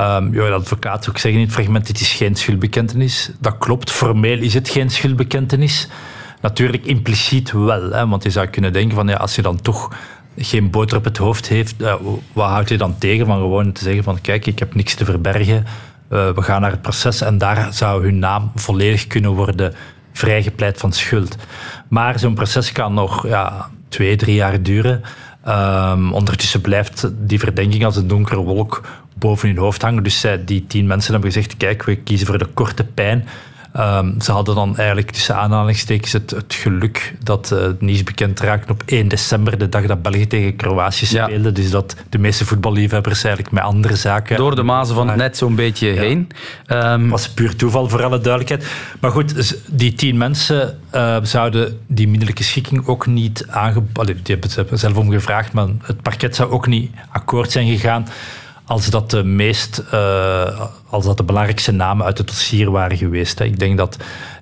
[0.00, 3.30] Um, ja, de advocaat ook zeggen in het fragment, dit is geen schuldbekentenis.
[3.38, 5.88] Dat klopt, formeel is het geen schuldbekentenis.
[6.40, 9.88] Natuurlijk impliciet wel, hè, want je zou kunnen denken van ja, als je dan toch
[10.36, 11.94] geen boter op het hoofd heeft, uh,
[12.32, 15.04] wat houdt je dan tegen van gewoon te zeggen van kijk, ik heb niks te
[15.04, 19.74] verbergen, uh, we gaan naar het proces en daar zou hun naam volledig kunnen worden
[20.12, 21.36] vrijgepleit van schuld.
[21.88, 25.02] Maar zo'n proces kan nog ja, twee, drie jaar duren.
[25.48, 28.82] Um, ondertussen blijft die verdenking als een donkere wolk
[29.14, 30.02] boven hun hoofd hangen.
[30.02, 33.28] Dus zij, die tien mensen hebben gezegd, kijk, we kiezen voor de korte pijn.
[33.76, 38.40] Um, ze hadden dan eigenlijk tussen aanhalingstekens het, het geluk dat uh, het nieuws bekend
[38.40, 41.48] raakte op 1 december, de dag dat België tegen Kroatië speelde.
[41.48, 41.50] Ja.
[41.50, 44.36] Dus dat de meeste voetballiefhebbers eigenlijk met andere zaken...
[44.36, 46.00] Door de mazen van het net zo'n beetje ja.
[46.00, 46.28] heen.
[46.66, 48.72] Um, was puur toeval, voor alle duidelijkheid.
[49.00, 54.20] Maar goed, die tien mensen uh, zouden die middelijke schikking ook niet aangeboden...
[54.22, 58.06] Die hebben zelf om gevraagd, maar het parket zou ook niet akkoord zijn gegaan
[58.70, 63.38] als dat de meest, uh, als dat de belangrijkste namen uit het dossier waren geweest.
[63.38, 63.44] Hè.
[63.44, 63.96] Ik denk dat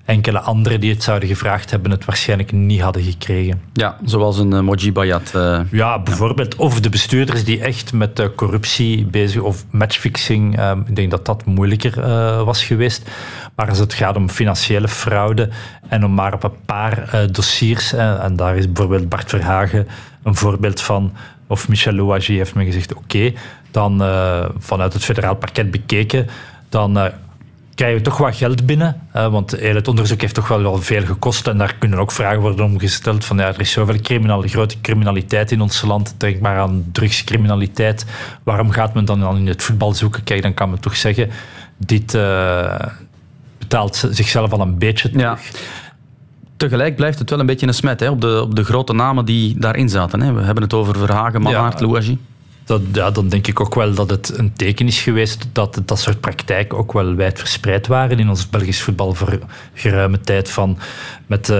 [0.05, 3.61] enkele anderen die het zouden gevraagd hebben, het waarschijnlijk niet hadden gekregen.
[3.73, 5.31] Ja, zoals een uh, Moji Bayat.
[5.35, 6.53] Uh, ja, bijvoorbeeld.
[6.53, 6.63] Ja.
[6.63, 10.59] Of de bestuurders die echt met uh, corruptie bezig of matchfixing.
[10.87, 12.01] ik denk dat dat moeilijker
[12.45, 13.09] was geweest.
[13.55, 15.49] Maar als het gaat om financiële fraude
[15.87, 19.87] en om maar op een paar dossiers, en daar is bijvoorbeeld Bart Verhagen
[20.23, 21.13] een voorbeeld van,
[21.49, 23.35] of Michel Louagie heeft me gezegd, oké, okay,
[23.71, 26.27] dan uh, vanuit het federaal parket bekeken,
[26.69, 27.05] dan uh,
[27.75, 29.01] krijg je toch wat geld binnen.
[29.15, 31.47] Uh, want het onderzoek heeft toch wel, wel veel gekost.
[31.47, 35.51] En daar kunnen ook vragen worden omgesteld van ja, er is zoveel criminal, grote criminaliteit
[35.51, 36.15] in ons land.
[36.17, 38.05] Denk maar aan drugscriminaliteit.
[38.43, 40.23] Waarom gaat men dan in het voetbal zoeken?
[40.23, 41.29] Kijk, dan kan men toch zeggen,
[41.77, 42.17] dit
[43.57, 45.51] betaalt zichzelf al een beetje terug.
[45.51, 45.59] Ja
[46.59, 49.25] tegelijk blijft het wel een beetje een smet hè, op, de, op de grote namen
[49.25, 50.21] die daarin zaten.
[50.21, 50.33] Hè.
[50.33, 52.19] We hebben het over Verhagen, Manhart, ja, Louagie
[52.69, 55.99] dat, ja, dan denk ik ook wel dat het een teken is geweest dat dat
[55.99, 59.39] soort praktijken ook wel wijd verspreid waren in ons Belgisch voetbal voor
[59.73, 60.77] geruime tijd van
[61.27, 61.57] met uh,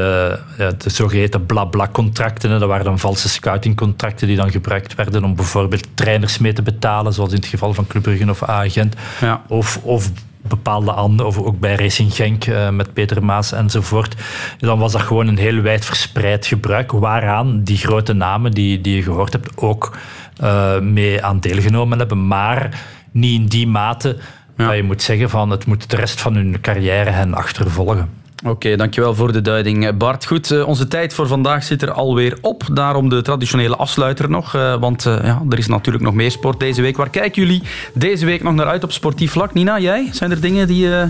[0.58, 2.60] ja, de zogeheten blabla-contracten.
[2.60, 7.14] Dat waren dan valse scoutingcontracten die dan gebruikt werden om bijvoorbeeld trainers mee te betalen,
[7.14, 8.96] zoals in het geval van Club Brugge of Agent.
[9.22, 9.44] Ja.
[9.48, 14.16] Of, of bepaalde anderen, of ook bij Racing Genk uh, met Peter Maas enzovoort.
[14.60, 18.96] Dan was dat gewoon een heel wijd verspreid gebruik, waaraan die grote namen die, die
[18.96, 19.98] je gehoord hebt ook
[20.44, 22.28] uh, mee aan deelgenomen hebben.
[22.28, 22.82] Maar
[23.12, 24.18] niet in die mate
[24.58, 24.68] ja.
[24.68, 28.10] dat je moet zeggen van het moet de rest van hun carrière hen achtervolgen.
[28.46, 30.26] Oké, dankjewel voor de duiding, Bart.
[30.26, 32.64] Goed, eh, onze tijd voor vandaag zit er alweer op.
[32.72, 34.56] Daarom de traditionele afsluiter nog.
[34.56, 36.98] eh, Want eh, ja, er is natuurlijk nog meer sport deze week.
[36.98, 37.64] Waar kijken jullie
[37.94, 39.54] deze week nog naar uit op sportief vlak?
[39.54, 40.10] Nina, jij?
[40.12, 41.08] Zijn er dingen die je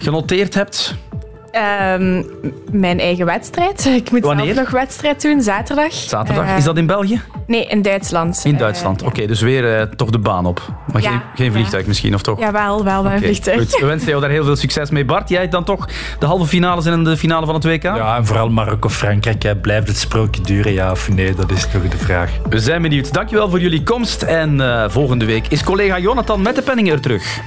[0.00, 0.94] genoteerd hebt?
[1.50, 2.22] Ehm,
[2.70, 3.84] mijn eigen wedstrijd.
[4.04, 4.44] Ik moet Wanneer?
[4.44, 5.92] zelf nog wedstrijd doen, zaterdag.
[5.92, 6.46] Zaterdag.
[6.46, 7.20] Eh, Is dat in België?
[7.46, 8.40] Nee, in Duitsland.
[8.44, 9.02] In Duitsland.
[9.02, 10.62] Oké, dus weer eh, toch de baan op.
[10.92, 11.52] Maar Ja, geen, geen ja.
[11.52, 12.38] vliegtuig misschien, of toch?
[12.40, 13.58] Ja, wel, wel met een vliegtuig.
[13.58, 13.80] goed.
[13.80, 15.04] We wensen jou daar heel veel succes mee.
[15.04, 15.88] Bart, jij dan toch
[16.18, 17.82] de halve finales en de finale van het WK?
[17.82, 19.60] Ja, en vooral Marokko-Frankrijk.
[19.60, 21.34] Blijft het sprookje duren, ja of nee?
[21.34, 22.30] Dat is toch de vraag.
[22.48, 23.12] We zijn benieuwd.
[23.12, 24.22] Dankjewel voor jullie komst.
[24.22, 27.40] En eh, volgende week is collega Jonathan met de penning er terug.